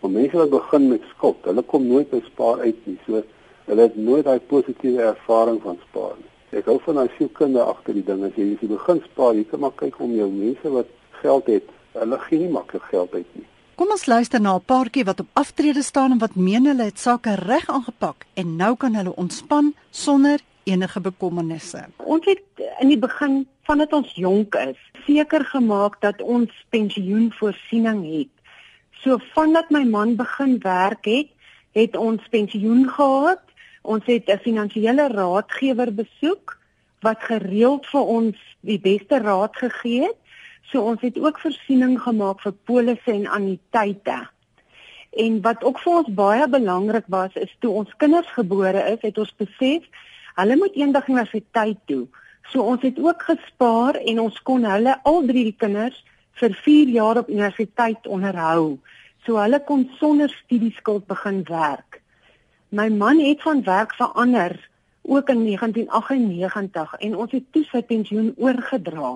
Maar 0.01 0.13
mense 0.19 0.39
wat 0.39 0.53
begin 0.53 0.89
met 0.91 1.09
skuld, 1.15 1.49
hulle 1.49 1.65
kom 1.73 1.87
nooit 1.89 2.11
by 2.11 2.21
spaar 2.27 2.63
uit 2.65 2.87
nie. 2.89 2.99
So 3.07 3.23
hulle 3.69 3.89
het 3.89 3.97
nooit 3.97 4.27
daai 4.27 4.41
positiewe 4.53 5.03
ervaring 5.15 5.61
van 5.65 5.79
spaar 5.89 6.15
nie. 6.19 6.31
Ek 6.55 6.69
hou 6.71 6.77
van 6.85 7.01
daai 7.01 7.11
sielkunde 7.17 7.63
agter 7.63 7.97
die 7.97 8.05
ding. 8.07 8.23
As 8.23 8.37
jy 8.39 8.53
as 8.55 8.61
jy 8.63 8.69
begin 8.71 9.01
spaar, 9.09 9.35
jy 9.35 9.45
kan 9.51 9.61
maar 9.65 9.75
kyk 9.75 9.99
om 10.05 10.13
jou 10.15 10.29
mense 10.31 10.71
wat 10.71 10.93
geld 11.23 11.51
het, 11.51 11.75
hulle 11.99 12.19
gee 12.29 12.39
nie 12.39 12.53
maklik 12.53 12.87
geld 12.93 13.15
uit 13.15 13.31
nie. 13.35 13.47
Kom 13.75 13.91
ons 13.91 14.07
luister 14.07 14.41
na 14.41 14.55
'n 14.55 14.63
paartjie 14.63 15.05
wat 15.05 15.21
op 15.21 15.29
aftrede 15.35 15.83
staan 15.83 16.13
en 16.13 16.19
wat 16.19 16.37
meen 16.37 16.67
hulle 16.67 16.85
het 16.85 16.99
sake 16.99 17.35
reg 17.35 17.67
aangepak 17.69 18.27
en 18.35 18.57
nou 18.57 18.77
kan 18.77 18.95
hulle 18.95 19.17
ontspan 19.17 19.75
sonder 19.91 20.39
enige 20.65 21.01
bekommernisse. 21.01 21.87
Ons 21.97 22.25
het 22.25 22.43
in 22.81 22.89
die 22.89 22.99
begin 22.99 23.47
vandat 23.67 23.93
ons 23.93 24.15
jonk 24.15 24.55
is, 24.55 24.79
seker 25.07 25.45
gemaak 25.45 26.01
dat 26.01 26.23
ons 26.23 26.51
pensioenvoorsiening 26.71 28.05
het. 28.05 28.33
So 29.03 29.19
vandat 29.35 29.71
my 29.71 29.85
man 29.85 30.17
begin 30.17 30.59
werk 30.63 31.05
het, 31.05 31.29
het 31.73 31.97
ons 31.97 32.23
pensioen 32.31 32.89
gehad. 32.89 33.44
Ons 33.85 34.05
het 34.09 34.29
'n 34.29 34.43
finansiële 34.43 35.09
raadgewer 35.13 35.95
besoek 35.95 36.59
wat 37.01 37.21
gereeld 37.21 37.87
vir 37.87 38.05
ons 38.19 38.37
die 38.61 38.81
beste 38.81 39.19
raad 39.21 39.57
gegee 39.57 40.03
het 40.09 40.25
So 40.75 40.83
ons 40.83 41.03
het 41.05 41.19
ook 41.21 41.39
voorsiening 41.39 41.99
gemaak 42.03 42.41
vir 42.43 42.55
polisse 42.67 43.13
en 43.13 43.27
anniteite. 43.27 44.17
En 45.25 45.41
wat 45.45 45.65
ook 45.65 45.79
vir 45.79 45.93
ons 46.01 46.15
baie 46.19 46.49
belangrik 46.51 47.07
was 47.15 47.37
is 47.39 47.53
toe 47.63 47.71
ons 47.83 47.97
kinders 48.03 48.31
gebore 48.35 48.83
is, 48.95 49.03
het 49.03 49.19
ons 49.19 49.35
besef 49.39 49.87
hulle 50.35 50.57
moet 50.59 50.75
eendag 50.75 51.07
universiteit 51.07 51.79
toe. 51.87 52.07
So 52.51 52.65
ons 52.67 52.83
het 52.83 52.99
ook 52.99 53.23
gespaar 53.23 54.01
en 54.03 54.21
ons 54.25 54.41
kon 54.43 54.67
hulle 54.67 54.97
al 55.07 55.21
drie 55.29 55.45
die 55.53 55.59
kinders 55.59 56.01
vir 56.41 56.57
4 56.65 56.91
jaar 56.97 57.23
op 57.23 57.31
universiteit 57.31 58.07
onderhou. 58.11 58.81
So 59.23 59.39
hulle 59.39 59.61
kon 59.69 59.87
sonder 60.01 60.33
studieskuld 60.43 61.07
begin 61.07 61.45
werk. 61.47 62.01
My 62.75 62.89
man 62.89 63.21
het 63.23 63.43
van 63.43 63.63
werk 63.63 63.95
verander 63.95 64.69
ook 65.03 65.29
in 65.29 65.45
1998 65.45 66.95
en 66.95 67.17
ons 67.17 67.31
het 67.31 67.45
toe 67.51 67.63
sy 67.65 67.83
pensioen 67.87 68.33
oorgedra. 68.37 69.11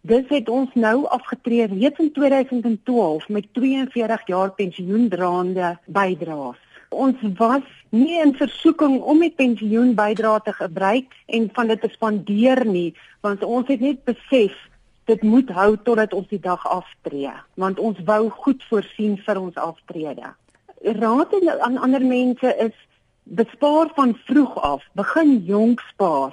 Dis 0.00 0.24
het 0.28 0.48
ons 0.50 0.74
nou 0.74 1.04
afgetree 1.06 1.68
reeds 1.70 2.02
in 2.02 2.10
2012 2.16 3.28
met 3.28 3.46
42 3.52 4.26
jaar 4.26 4.50
pensioendraande 4.58 5.76
bydraes. 5.86 6.58
Ons 6.88 7.22
was 7.38 7.70
nie 7.94 8.18
in 8.24 8.34
versoeking 8.34 8.98
om 8.98 9.22
die 9.22 9.34
pensioenbydrae 9.38 10.42
te 10.42 10.58
gebruik 10.58 11.14
en 11.26 11.48
van 11.54 11.70
dit 11.70 11.80
te 11.80 11.94
spandeer 11.94 12.64
nie, 12.66 12.90
want 13.22 13.46
ons 13.46 13.70
het 13.70 13.86
net 13.86 14.02
besef 14.04 14.58
dit 15.06 15.22
moet 15.22 15.54
hou 15.54 15.76
totdat 15.86 16.10
ons 16.12 16.26
die 16.34 16.42
dag 16.42 16.66
aftree, 16.66 17.38
want 17.54 17.78
ons 17.78 18.02
wou 18.02 18.24
goed 18.42 18.66
voorsien 18.66 19.14
vir 19.22 19.46
ons 19.46 19.66
aftrede. 19.70 20.34
Raad 20.80 21.34
aan 21.60 21.76
ander 21.78 22.00
mense 22.00 22.56
is 22.56 22.76
bespaar 23.22 23.90
van 23.94 24.14
vroeg 24.24 24.54
af, 24.62 24.84
begin 24.96 25.42
jonk 25.44 25.80
spaar. 25.80 26.32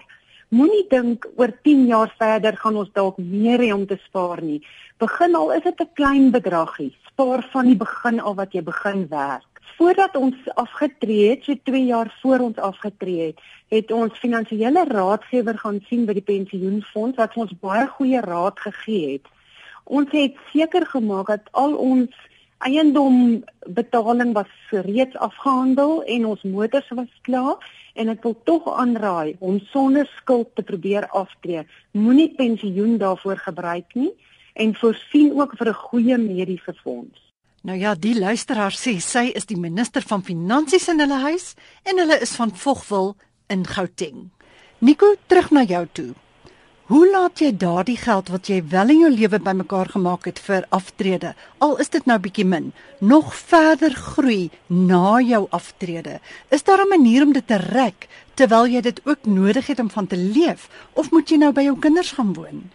Moenie 0.49 0.85
dink 0.87 1.27
oor 1.35 1.51
10 1.63 1.85
jaar 1.85 2.13
verder 2.17 2.55
gaan 2.55 2.77
ons 2.79 2.91
dalk 2.95 3.17
meer 3.19 3.59
hê 3.59 3.73
om 3.75 3.83
te 3.85 3.97
spaar 4.05 4.39
nie. 4.41 4.61
Begin 5.03 5.35
al 5.35 5.51
is 5.51 5.63
dit 5.63 5.81
'n 5.81 5.89
klein 5.93 6.31
bedragie. 6.31 6.95
Spaar 7.11 7.43
van 7.51 7.65
die 7.65 7.75
begin 7.75 8.19
al 8.19 8.35
wat 8.35 8.53
jy 8.53 8.63
begin 8.63 9.07
werk. 9.09 9.51
Voordat 9.77 10.15
ons 10.15 10.35
afgetree 10.55 11.29
het, 11.29 11.43
so 11.43 11.53
2 11.63 11.85
jaar 11.85 12.17
voor 12.21 12.39
ons 12.39 12.57
afgetree 12.57 13.25
het, 13.25 13.39
het 13.67 13.91
ons 13.91 14.19
finansiële 14.19 14.85
raadgewer 14.87 15.57
gaan 15.57 15.81
sien 15.89 16.05
by 16.05 16.13
die 16.13 16.29
pensioenfonds 16.33 17.17
wat 17.17 17.35
ons 17.35 17.51
baie 17.59 17.87
goeie 17.87 18.21
raad 18.21 18.59
gegee 18.59 19.11
het. 19.11 19.25
Ons 19.83 20.11
het 20.11 20.35
seker 20.53 20.85
gemaak 20.85 21.27
dat 21.27 21.49
al 21.51 21.75
ons 21.75 22.15
eiendom 22.65 23.43
betaling 23.67 24.33
was 24.33 24.51
reeds 24.71 25.17
afgehandel 25.17 26.03
en 26.03 26.25
ons 26.25 26.41
motors 26.43 26.89
was 26.89 27.11
klaar 27.21 27.57
en 27.93 28.09
ek 28.13 28.23
wil 28.23 28.35
tog 28.45 28.67
aanraai 28.73 29.35
om 29.39 29.59
sonder 29.71 30.09
skuld 30.17 30.49
te 30.55 30.63
probeer 30.63 31.07
aftree. 31.17 31.65
Moenie 31.91 32.33
pensioen 32.37 32.97
daarvoor 32.97 33.37
gebruik 33.49 33.95
nie 33.95 34.13
en 34.53 34.75
voorsien 34.75 35.33
ook 35.39 35.57
vir 35.57 35.69
'n 35.69 35.81
goeie 35.87 36.17
mediese 36.17 36.73
fonds. 36.83 37.19
Nou 37.61 37.77
ja, 37.79 37.95
die 37.95 38.19
luisteraar 38.19 38.71
sê 38.71 38.99
sy 38.99 39.31
is 39.35 39.45
die 39.45 39.57
minister 39.57 40.01
van 40.01 40.23
finansies 40.23 40.87
in 40.87 40.99
hulle 40.99 41.19
huis 41.19 41.53
en 41.83 41.97
hulle 41.97 42.19
is 42.21 42.35
van 42.35 42.51
Vogwel 42.55 43.15
in 43.47 43.65
Gauteng. 43.65 44.29
Nico, 44.79 45.15
terug 45.27 45.51
na 45.51 45.63
jou 45.63 45.87
toe. 45.91 46.13
Hoe 46.87 47.03
laat 47.11 47.41
jy 47.43 47.49
daardie 47.51 47.97
geld 47.99 48.29
wat 48.31 48.47
jy 48.47 48.61
wel 48.71 48.91
in 48.93 49.01
jou 49.01 49.09
lewe 49.11 49.37
bymekaar 49.43 49.89
gemaak 49.91 50.23
het 50.29 50.37
vir 50.39 50.63
aftrede, 50.71 51.33
al 51.59 51.73
is 51.83 51.91
dit 51.91 52.05
nou 52.07 52.15
bietjie 52.23 52.45
min, 52.47 52.69
nog 53.03 53.33
verder 53.35 53.91
groei 53.91 54.47
na 54.71 55.17
jou 55.19 55.41
aftrede? 55.57 56.21
Is 56.47 56.63
daar 56.63 56.85
'n 56.85 56.87
manier 56.87 57.25
om 57.25 57.33
dit 57.33 57.47
te 57.47 57.57
rek 57.57 58.07
terwyl 58.35 58.67
jy 58.67 58.81
dit 58.81 59.01
ook 59.03 59.25
nodig 59.25 59.67
het 59.67 59.79
om 59.79 59.89
van 59.89 60.07
te 60.07 60.15
leef 60.15 60.69
of 60.93 61.11
moet 61.11 61.29
jy 61.29 61.37
nou 61.37 61.51
by 61.51 61.61
jou 61.61 61.75
kinders 61.79 62.11
gaan 62.11 62.33
woon? 62.33 62.71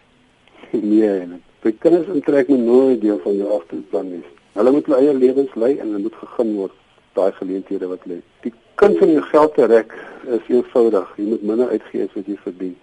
Nee, 0.71 1.41
vir 1.61 1.73
kinders 1.73 2.07
intrek 2.15 2.49
moet 2.49 2.65
nooit 2.65 3.01
deel 3.01 3.21
van 3.25 3.37
jou 3.37 3.49
afstandsplan 3.49 4.11
wees. 4.11 4.29
Hulle 4.53 4.71
moet 4.71 4.87
hulle 4.87 4.99
eie 4.99 5.15
lewens 5.15 5.55
lei 5.55 5.79
en 5.79 5.87
hulle 5.87 6.03
moet 6.03 6.15
gegun 6.15 6.55
word 6.55 6.73
daai 7.13 7.33
geleenthede 7.33 7.87
wat 7.89 8.05
lê. 8.05 8.21
Die 8.43 8.53
kuns 8.75 9.01
om 9.01 9.09
jou 9.09 9.23
geld 9.23 9.55
te 9.55 9.65
rek 9.65 9.95
is 10.27 10.49
eenvoudig. 10.49 11.13
Jy 11.17 11.25
moet 11.25 11.43
minder 11.43 11.69
uitgee 11.69 12.05
as 12.05 12.15
wat 12.15 12.27
jy 12.27 12.37
verdien. 12.37 12.77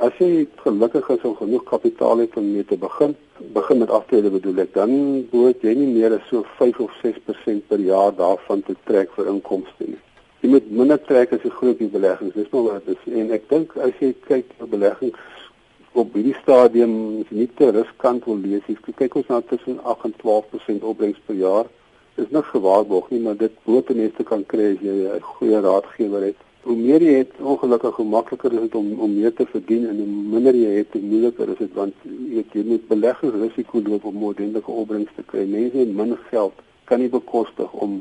As 0.00 0.14
jy 0.16 0.46
gelukkig 0.62 1.08
is 1.12 1.24
om 1.28 1.34
genoeg 1.36 1.64
kapitaal 1.68 2.22
het 2.22 2.36
om 2.40 2.46
mee 2.54 2.64
te 2.64 2.76
begin, 2.80 3.10
begin 3.52 3.82
met 3.82 3.90
aftrede 3.92 4.30
bedoel 4.32 4.62
ek, 4.62 4.70
dan 4.72 4.94
moet 5.28 5.60
jy 5.66 5.74
nie 5.76 5.90
meer 5.90 6.14
as 6.16 6.24
so 6.30 6.40
5 6.56 6.80
of 6.86 6.94
6% 7.02 7.66
per 7.68 7.82
jaar 7.84 8.14
daarvan 8.16 8.62
te 8.64 8.78
trek 8.88 9.12
vir 9.18 9.28
inkomste 9.34 9.90
nie. 9.90 10.00
Jy 10.40 10.54
moet 10.54 10.72
minder 10.72 11.02
trek 11.04 11.36
as 11.36 11.44
jy 11.44 11.52
groot 11.58 11.84
beleggings, 11.92 12.32
dis 12.32 12.48
maar 12.54 12.66
wat 12.70 12.88
is 12.88 13.04
en 13.12 13.28
ek 13.36 13.44
dink 13.52 13.76
as 13.76 14.00
jy 14.00 14.14
kyk 14.24 14.56
na 14.56 14.72
beleggings 14.72 15.46
op 15.92 16.16
hierdie 16.16 16.36
stadium 16.40 16.96
is 17.20 17.36
nie 17.36 17.50
te 17.60 17.68
riskant 17.76 18.24
wil 18.24 18.40
lees. 18.40 18.64
Jy 18.72 18.96
kyk 19.04 19.20
ons 19.20 19.28
na 19.28 19.44
tussen 19.52 19.82
8 19.84 20.08
en 20.08 20.20
12% 20.24 20.92
opbrengs 20.94 21.20
per 21.28 21.36
jaar. 21.44 21.68
Dis 22.16 22.32
niks 22.32 22.54
gewaarborg 22.56 23.12
nie, 23.12 23.20
maar 23.26 23.36
dit 23.36 23.64
moet 23.68 23.84
ten 23.84 24.00
minste 24.00 24.24
kan 24.24 24.48
kry 24.48 24.72
as 24.78 24.80
jy 24.80 25.02
'n 25.12 25.20
goeie 25.34 25.60
raadgewer 25.60 26.32
het 26.32 26.48
hoe 26.62 26.76
meer 26.76 27.02
jy 27.02 27.12
het, 27.22 27.32
ongelukkig 27.40 27.96
hoe 27.96 28.06
makliker 28.06 28.52
is 28.52 28.64
dit 28.66 28.74
om 28.74 28.88
om 29.00 29.12
meer 29.14 29.32
te 29.34 29.46
verdien 29.48 29.86
en 29.88 29.96
hoe 29.96 30.06
minder 30.34 30.56
jy 30.56 30.72
het, 30.76 30.92
hoe 30.92 31.02
moeiliker 31.02 31.52
is 31.54 31.60
dit 31.62 31.76
want 31.78 31.94
jy 32.04 32.44
jy 32.52 32.64
moet 32.68 32.88
beleggingsrisiko 32.88 33.80
loop 33.86 34.04
om 34.10 34.18
moordentlike 34.20 34.74
opbrengs 34.82 35.14
te 35.16 35.24
kry. 35.32 35.46
Mense 35.48 35.84
met 35.84 35.94
min 35.96 36.16
geld 36.28 36.60
kan 36.90 37.00
nie 37.00 37.08
bekostig 37.08 37.72
om 37.72 38.00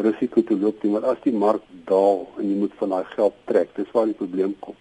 risiko 0.00 0.42
te 0.42 0.56
loop 0.56 0.82
nie, 0.82 0.92
maar 0.94 1.06
as 1.12 1.22
die 1.22 1.34
mark 1.36 1.62
daal 1.86 2.24
en 2.40 2.48
jy 2.48 2.56
moet 2.62 2.74
van 2.80 2.94
daai 2.96 3.12
geld 3.14 3.36
trek, 3.50 3.74
dis 3.76 3.92
waar 3.94 4.08
die 4.10 4.16
probleem 4.18 4.56
kom. 4.64 4.78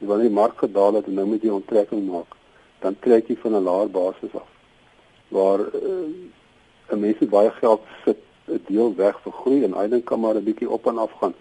Jy 0.00 0.08
wil 0.10 0.24
nie 0.24 0.32
mark 0.34 0.58
gedaal 0.64 0.98
het 0.98 1.10
en 1.10 1.18
nou 1.20 1.26
moet 1.28 1.44
jy 1.44 1.52
onttrekking 1.54 2.02
maak, 2.08 2.34
dan 2.82 2.96
trek 3.04 3.28
jy 3.30 3.36
van 3.44 3.54
'n 3.58 3.64
laer 3.68 3.90
basis 3.90 4.34
af. 4.34 4.48
Waar 5.28 5.60
uh, 5.60 6.10
'n 6.90 7.00
mens 7.00 7.18
baie 7.30 7.50
geld 7.60 7.82
sit 8.04 8.18
'n 8.48 8.60
deel 8.66 8.94
weg 8.96 9.20
vir 9.22 9.32
groei 9.32 9.64
en 9.64 9.74
eintlik 9.74 10.04
kan 10.04 10.20
maar 10.20 10.34
'n 10.34 10.44
bietjie 10.44 10.70
op 10.70 10.86
en 10.86 10.98
af 10.98 11.12
gaan 11.20 11.34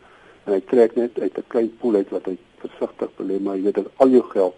en 0.45 0.53
hy 0.53 0.61
trek 0.71 0.95
net 0.95 1.19
uit 1.19 1.37
'n 1.37 1.47
klein 1.47 1.71
pool 1.79 1.95
uit 1.95 2.09
wat 2.09 2.25
hy 2.25 2.37
versigtig 2.63 3.09
belê 3.19 3.39
maar 3.39 3.55
jy 3.55 3.63
weet 3.63 3.79
dat 3.81 3.91
al 3.97 4.09
jou 4.09 4.23
geld 4.33 4.55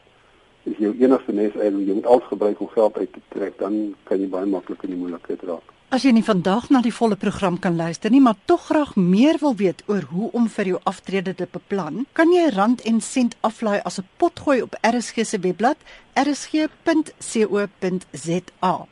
is 0.63 0.77
jou 0.77 0.93
enigste 0.99 1.33
nes 1.33 1.55
eiendom 1.55 1.85
jy 1.87 1.93
moet 1.93 2.05
alles 2.05 2.27
gebruik 2.31 2.61
om 2.61 2.67
geld 2.67 2.97
uit 2.97 3.13
te 3.13 3.21
trek 3.29 3.59
dan 3.59 3.95
kan 4.03 4.19
jy 4.19 4.27
baie 4.27 4.45
maklik 4.45 4.83
in 4.83 4.95
die 4.95 5.01
moeilikheid 5.03 5.43
raak 5.43 5.73
As 5.93 6.01
jy 6.01 6.09
nie 6.09 6.23
vandag 6.25 6.71
na 6.73 6.79
die 6.81 6.89
volle 6.89 7.13
program 7.21 7.59
kan 7.61 7.75
luister 7.77 8.09
nie, 8.09 8.17
maar 8.25 8.33
tog 8.49 8.63
graag 8.65 8.95
meer 8.97 9.37
wil 9.37 9.53
weet 9.59 9.83
oor 9.85 10.01
hoe 10.09 10.31
om 10.33 10.49
vir 10.49 10.65
jou 10.71 10.79
aftrede 10.89 11.35
te 11.37 11.45
beplan, 11.45 12.09
kan 12.17 12.33
jy 12.33 12.49
rand 12.55 12.81
en 12.89 12.97
sent 12.97 13.37
aflaai 13.45 13.77
as 13.85 13.99
'n 14.01 14.09
potgooi 14.17 14.65
op 14.65 14.73
RSG 14.81 15.21
se 15.21 15.37
webblad 15.37 15.77
rsg.co.za. 16.17 16.65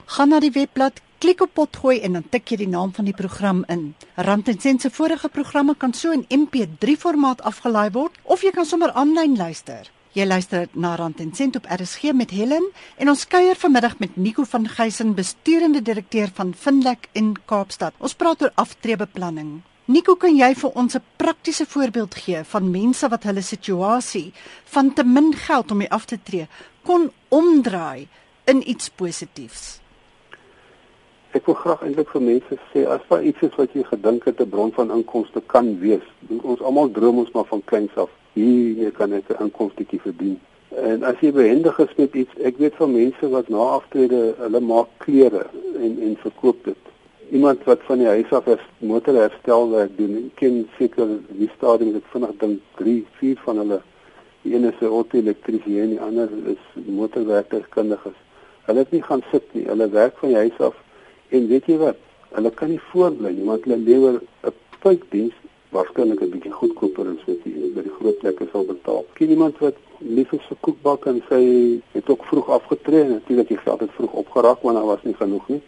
Gaan 0.06 0.30
na 0.30 0.40
die 0.40 0.52
webblad, 0.52 1.02
klik 1.22 1.42
op 1.46 1.54
potgooi 1.54 2.00
en 2.02 2.16
dan 2.18 2.24
tik 2.34 2.50
jy 2.50 2.58
die 2.64 2.72
naam 2.72 2.92
van 2.98 3.06
die 3.06 3.14
program 3.14 3.62
in. 3.70 3.92
Rand 4.18 4.48
en 4.50 4.60
Sent 4.60 4.82
se 4.82 4.90
vorige 4.90 5.30
programme 5.30 5.76
kan 5.78 5.94
so 5.94 6.12
in 6.16 6.24
MP3 6.34 6.96
formaat 6.98 7.44
afgelaai 7.46 7.92
word 7.94 8.16
of 8.24 8.42
jy 8.42 8.50
kan 8.56 8.66
sommer 8.66 8.90
aanlyn 8.98 9.36
luister. 9.38 9.86
Jy 10.18 10.26
luister 10.26 10.66
na 10.74 10.96
Rand 10.98 11.22
en 11.22 11.30
Sent 11.38 11.60
op 11.60 11.68
RSG 11.70 12.16
met 12.18 12.34
Helen 12.34 12.66
en 12.98 13.12
ons 13.14 13.26
kuier 13.30 13.56
vanmiddag 13.56 14.00
met 14.00 14.16
Nico 14.18 14.44
van 14.50 14.66
Geysen, 14.68 15.14
besturende 15.16 15.82
direkteur 15.82 16.32
van 16.34 16.56
Finlek 16.58 17.06
in 17.14 17.36
Kaapstad. 17.46 17.94
Ons 18.00 18.18
praat 18.18 18.42
oor 18.42 18.52
aftreebeplanning. 18.56 19.60
Nico, 19.86 20.16
kan 20.16 20.34
jy 20.36 20.56
vir 20.56 20.74
ons 20.74 20.96
'n 20.96 21.04
praktiese 21.18 21.66
voorbeeld 21.66 22.16
gee 22.16 22.44
van 22.44 22.72
mense 22.72 23.08
wat 23.10 23.24
hulle 23.24 23.42
situasie 23.42 24.34
van 24.66 24.94
te 24.94 25.04
min 25.04 25.34
geld 25.36 25.72
om 25.72 25.78
mee 25.78 25.92
af 25.92 26.06
te 26.06 26.18
tree 26.24 26.48
kon 26.84 27.12
omdraai 27.30 28.08
in 28.46 28.70
iets 28.70 28.90
positiefs? 28.90 29.81
Ek 31.32 31.46
wil 31.48 31.56
graag 31.56 31.84
eintlik 31.88 32.10
vir 32.12 32.24
mense 32.28 32.56
sê 32.74 32.82
as 32.92 33.04
daar 33.08 33.22
iets 33.24 33.44
is 33.46 33.54
wat 33.56 33.72
jy 33.72 33.86
gedink 33.88 34.26
het 34.28 34.42
'n 34.44 34.50
bron 34.52 34.72
van 34.76 34.90
inkomste 34.92 35.42
kan 35.54 35.68
wees, 35.80 36.04
ons 36.44 36.62
almal 36.62 36.92
droom 36.92 37.22
ons 37.24 37.32
maar 37.32 37.48
van 37.52 37.62
kleins 37.72 37.96
af. 37.96 38.10
Hier 38.34 38.92
kan 38.92 39.14
ek 39.14 39.30
'n 39.30 39.44
inkomstetjie 39.46 40.02
verdien. 40.02 40.40
En 40.76 41.04
as 41.04 41.16
jy 41.22 41.32
behendig 41.32 41.80
is 41.80 41.96
met 41.96 42.14
iets, 42.14 42.36
ek 42.44 42.58
weet 42.58 42.76
van 42.76 42.92
mense 42.92 43.30
wat 43.30 43.48
na 43.48 43.64
aftrede, 43.78 44.36
hulle 44.38 44.60
maak 44.60 44.88
klere 44.98 45.48
en 45.80 45.98
en 46.02 46.18
verkoop 46.18 46.64
dit. 46.64 46.84
Iemand 47.32 47.64
wat 47.64 47.80
van 47.88 47.98
die 47.98 48.08
huis 48.08 48.32
af 48.32 48.48
is 48.48 48.68
motorherstelwerk 48.78 49.98
doen, 49.98 50.32
ken 50.36 50.68
seker 50.78 51.08
die 51.30 51.52
stadium 51.56 51.94
dit 51.94 52.04
vinnig 52.12 52.38
dink 52.38 52.60
3, 52.76 53.06
4 53.12 53.40
van 53.46 53.58
hulle. 53.58 53.82
Die 54.42 54.56
een 54.56 54.64
is 54.64 54.80
'n 54.82 54.86
auto-elektriesien 54.86 55.82
en 55.82 55.90
die 55.90 56.02
ander 56.02 56.30
is 56.46 56.64
motorwerkerskundiges. 56.86 58.20
Hulle 58.66 58.80
het 58.80 58.92
nie 58.92 59.04
gaan 59.04 59.24
sit 59.32 59.54
nie, 59.54 59.68
hulle 59.68 59.90
werk 59.90 60.18
van 60.18 60.30
die 60.30 60.38
huis 60.38 60.60
af 60.60 60.76
En 61.32 61.48
weet 61.48 61.66
jy 61.66 61.78
wat? 61.80 62.00
Hulle 62.36 62.52
kan 62.52 62.70
nie 62.72 62.82
voortbly 62.92 63.32
nie 63.36 63.46
want 63.48 63.64
hulle 63.68 63.78
lewer 63.78 64.20
'n 64.20 64.54
fake 64.84 65.08
diens 65.14 65.36
waarskynlik 65.72 66.22
'n 66.22 66.32
bietjie 66.34 66.52
goedkoper 66.52 67.08
as 67.12 67.24
wat 67.28 67.46
jy 67.48 67.72
by 67.76 67.84
die 67.88 67.96
groot 68.00 68.18
plekke 68.20 68.48
sal 68.52 68.66
betaal. 68.66 69.06
Ken 69.14 69.30
iemand 69.30 69.58
wat 69.60 69.78
lief 70.00 70.34
is 70.34 70.48
vir 70.50 70.58
koekbak 70.60 71.06
en 71.06 71.22
sy 71.30 71.44
het 71.94 72.10
ook 72.10 72.26
vroeg 72.26 72.50
afgetree 72.50 73.04
en 73.04 73.12
natuurlik 73.12 73.50
jy 73.50 73.58
geld 73.64 73.80
het 73.80 73.92
vroeg 73.92 74.14
opgeraak 74.24 74.62
want 74.62 74.76
daar 74.78 74.86
was 74.86 75.04
nie 75.04 75.16
genoeg 75.16 75.48
nie. 75.48 75.62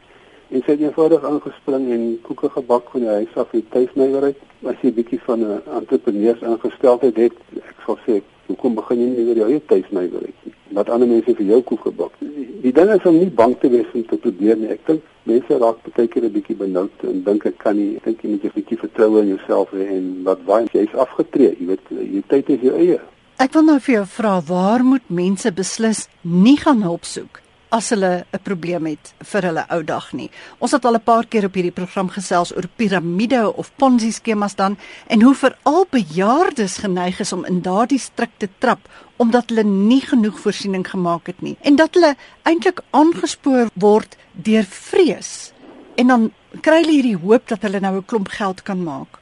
En 0.49 0.62
sy 0.62 0.71
het 0.71 0.82
eenvoudig 0.82 1.23
aangespring 1.23 1.89
en 1.91 2.04
koeke 2.21 2.49
gebak 2.49 2.89
van 2.89 3.02
die 3.02 3.10
huis 3.10 3.36
af 3.36 3.54
in 3.54 3.67
tuisnywerheid. 3.69 4.38
As 4.65 4.82
jy 4.82 4.91
bietjie 4.91 5.21
van 5.26 5.39
'n 5.39 5.62
entrepreneurs 5.80 6.41
ingesteldheid 6.41 7.15
het, 7.15 7.34
ek 7.56 7.80
sal 7.86 7.97
sê, 8.06 8.21
hoekom 8.48 8.76
begin 8.76 9.00
jy 9.00 9.10
nie 9.12 9.26
weer 9.28 9.42
jou 9.44 9.60
tuisnywerheid 9.72 10.46
nie? 10.46 10.54
Laat 10.74 10.90
ander 10.90 11.08
mense 11.08 11.36
vir 11.38 11.46
jou 11.46 11.60
koek 11.62 11.84
gebak. 11.88 12.16
Die 12.64 12.72
ding 12.72 12.90
is 12.96 13.06
om 13.06 13.20
nie 13.20 13.30
bang 13.42 13.54
te 13.60 13.70
wees 13.70 13.92
om 13.94 14.06
te 14.10 14.18
probeer 14.18 14.58
nie. 14.58 14.72
Ek 14.74 14.82
dink 14.88 15.04
mense 15.30 15.60
raak 15.62 15.84
baie 15.86 16.08
keer 16.08 16.26
'n 16.26 16.34
bietjie 16.34 16.58
benoud 16.58 16.92
en 17.04 17.24
dink 17.24 17.46
ek 17.46 17.58
kan 17.58 17.78
nie. 17.78 17.96
Ek 17.98 18.06
dink 18.06 18.24
jy 18.24 18.30
moet 18.30 18.44
'n 18.46 18.56
bietjie 18.56 18.80
vertroue 18.80 19.22
in 19.22 19.30
jouself 19.36 19.70
hê 19.72 19.88
en 19.98 20.24
wat 20.24 20.40
waai 20.46 20.66
jy's 20.74 20.94
afgetree. 20.96 21.56
Jy 21.60 21.66
weet 21.68 21.86
jy 21.90 22.24
tyd 22.28 22.50
is 22.50 22.62
jou 22.62 22.76
eie. 22.76 23.00
Ek 23.38 23.54
wil 23.54 23.64
nou 23.64 23.80
vir 23.80 23.96
jou 23.96 24.06
vra, 24.06 24.42
waar 24.42 24.84
moet 24.84 25.10
mense 25.10 25.52
beslis 25.52 26.08
nie 26.22 26.58
gaan 26.58 26.82
hulp 26.82 27.04
soek 27.04 27.43
as 27.74 27.90
hulle 27.90 28.26
'n 28.32 28.44
probleem 28.44 28.86
het 28.86 29.14
vir 29.32 29.42
hulle 29.48 29.64
ou 29.70 29.82
dag 29.84 30.14
nie. 30.14 30.30
Ons 30.60 30.72
het 30.72 30.86
al 30.86 30.96
'n 30.96 31.04
paar 31.04 31.26
keer 31.26 31.46
op 31.46 31.54
hierdie 31.54 31.78
program 31.80 32.10
gesels 32.10 32.56
oor 32.56 32.68
piramide 32.78 33.42
of 33.58 33.72
ponzi 33.76 34.12
skemas 34.12 34.56
dan 34.56 34.78
en 35.08 35.22
hoe 35.22 35.34
veral 35.34 35.86
bejaardes 35.90 36.78
geneig 36.78 37.20
is 37.20 37.34
om 37.34 37.46
in 37.46 37.62
daardie 37.62 38.00
struik 38.00 38.30
te 38.38 38.50
trap 38.60 38.80
omdat 39.18 39.50
hulle 39.50 39.64
nie 39.64 40.02
genoeg 40.02 40.40
voorsiening 40.40 40.88
gemaak 40.88 41.28
het 41.28 41.42
nie 41.42 41.58
en 41.62 41.76
dat 41.76 41.94
hulle 41.94 42.16
eintlik 42.44 42.82
aangespoor 42.92 43.70
word 43.74 44.18
deur 44.32 44.66
vrees. 44.66 45.54
En 45.96 46.08
dan 46.08 46.32
kry 46.62 46.82
hulle 46.82 46.92
hierdie 46.92 47.18
hoop 47.26 47.48
dat 47.48 47.62
hulle 47.62 47.80
nou 47.80 47.98
'n 47.98 48.06
klomp 48.06 48.28
geld 48.28 48.64
kan 48.64 48.84
maak. 48.84 49.20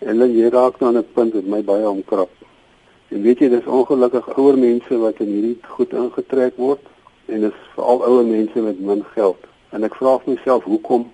Dan 0.00 0.36
jy 0.36 0.48
raak 0.50 0.80
nou 0.80 0.88
aan 0.90 0.98
'n 0.98 1.12
punt 1.14 1.32
wat 1.34 1.44
my 1.44 1.62
baie 1.62 1.88
omkrap. 1.88 2.30
En 3.08 3.22
weet 3.22 3.38
jy, 3.38 3.48
dis 3.48 3.66
ongelukkig 3.66 4.36
ouer 4.36 4.58
mense 4.58 4.98
wat 4.98 5.20
in 5.20 5.26
hierdie 5.26 5.58
goed 5.62 5.92
ingetrek 5.92 6.56
word 6.56 6.93
en 7.26 7.40
dit 7.40 7.50
is 7.50 7.68
veral 7.74 8.04
ouer 8.04 8.24
mense 8.26 8.62
met 8.62 8.80
min 8.80 9.04
geld. 9.14 9.46
En 9.70 9.84
ek 9.86 9.96
vra 9.98 10.18
myself 10.24 10.64
hoekom? 10.64 11.08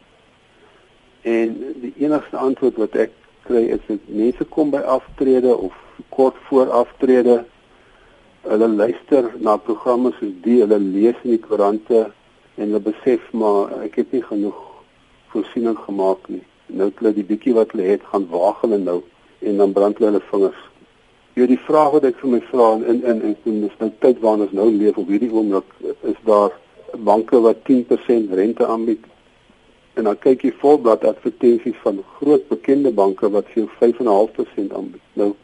En 1.22 1.56
die 1.82 1.92
enigste 2.00 2.36
antwoord 2.36 2.76
wat 2.80 2.96
ek 3.06 3.14
kry 3.48 3.66
is 3.76 3.82
dit 3.88 4.08
mense 4.08 4.44
kom 4.54 4.72
by 4.72 4.82
aftrede 4.96 5.52
of 5.56 5.76
kort 6.14 6.36
voor 6.48 6.70
aftrede. 6.70 7.42
Hulle 8.46 8.68
luister 8.68 9.30
na 9.38 9.56
programme 9.56 10.12
soos 10.18 10.32
die, 10.44 10.60
hulle 10.62 10.78
lees 10.80 11.18
in 11.24 11.36
die 11.36 11.42
koerante 11.44 12.06
en 12.56 12.66
hulle 12.66 12.82
besef 12.84 13.26
maar 13.36 13.74
ek 13.84 14.00
het 14.00 14.16
nie 14.16 14.24
genoeg 14.24 14.58
voorsiening 15.32 15.78
gemaak 15.86 16.28
nie. 16.28 16.42
Nou 16.66 16.88
het 16.90 17.00
hulle 17.02 17.14
die 17.16 17.26
bietjie 17.26 17.54
wat 17.56 17.74
hulle 17.74 17.88
het 17.92 18.04
gaan 18.12 18.28
waag 18.32 18.60
hulle 18.64 18.80
nou 18.82 19.00
en 19.40 19.62
dan 19.62 19.72
brand 19.76 19.98
hulle 19.98 20.20
vingers. 20.30 20.69
Ja 21.38 21.46
die 21.46 21.60
vraag 21.66 21.92
wat 21.94 22.04
ek 22.08 22.18
vir 22.18 22.30
my 22.30 22.40
vra 22.48 22.72
in 22.74 23.04
in 23.04 23.22
in 23.22 23.36
in 23.44 23.60
dis 23.66 23.76
nou 23.78 23.90
tyd 24.04 24.18
waarna 24.24 24.48
ons 24.48 24.56
nou 24.56 24.66
leef 24.70 24.96
op 24.98 25.08
hierdie 25.08 25.30
oomblik 25.30 25.68
is 26.02 26.18
daar 26.26 26.56
banke 27.10 27.40
wat 27.40 27.62
10% 27.68 28.34
rente 28.34 28.66
aanbied 28.66 29.04
en 29.94 30.08
dan 30.08 30.18
kyk 30.18 30.42
jy 30.42 30.50
volblad 30.62 31.04
advertensies 31.04 31.78
van 31.84 32.02
groot 32.16 32.48
bekende 32.48 32.90
banke 32.90 33.30
wat 33.30 33.46
vir 33.52 33.62
jou 33.62 33.68
5.5% 33.78 34.74
aanbied. 34.74 35.06
Nou 35.14 35.34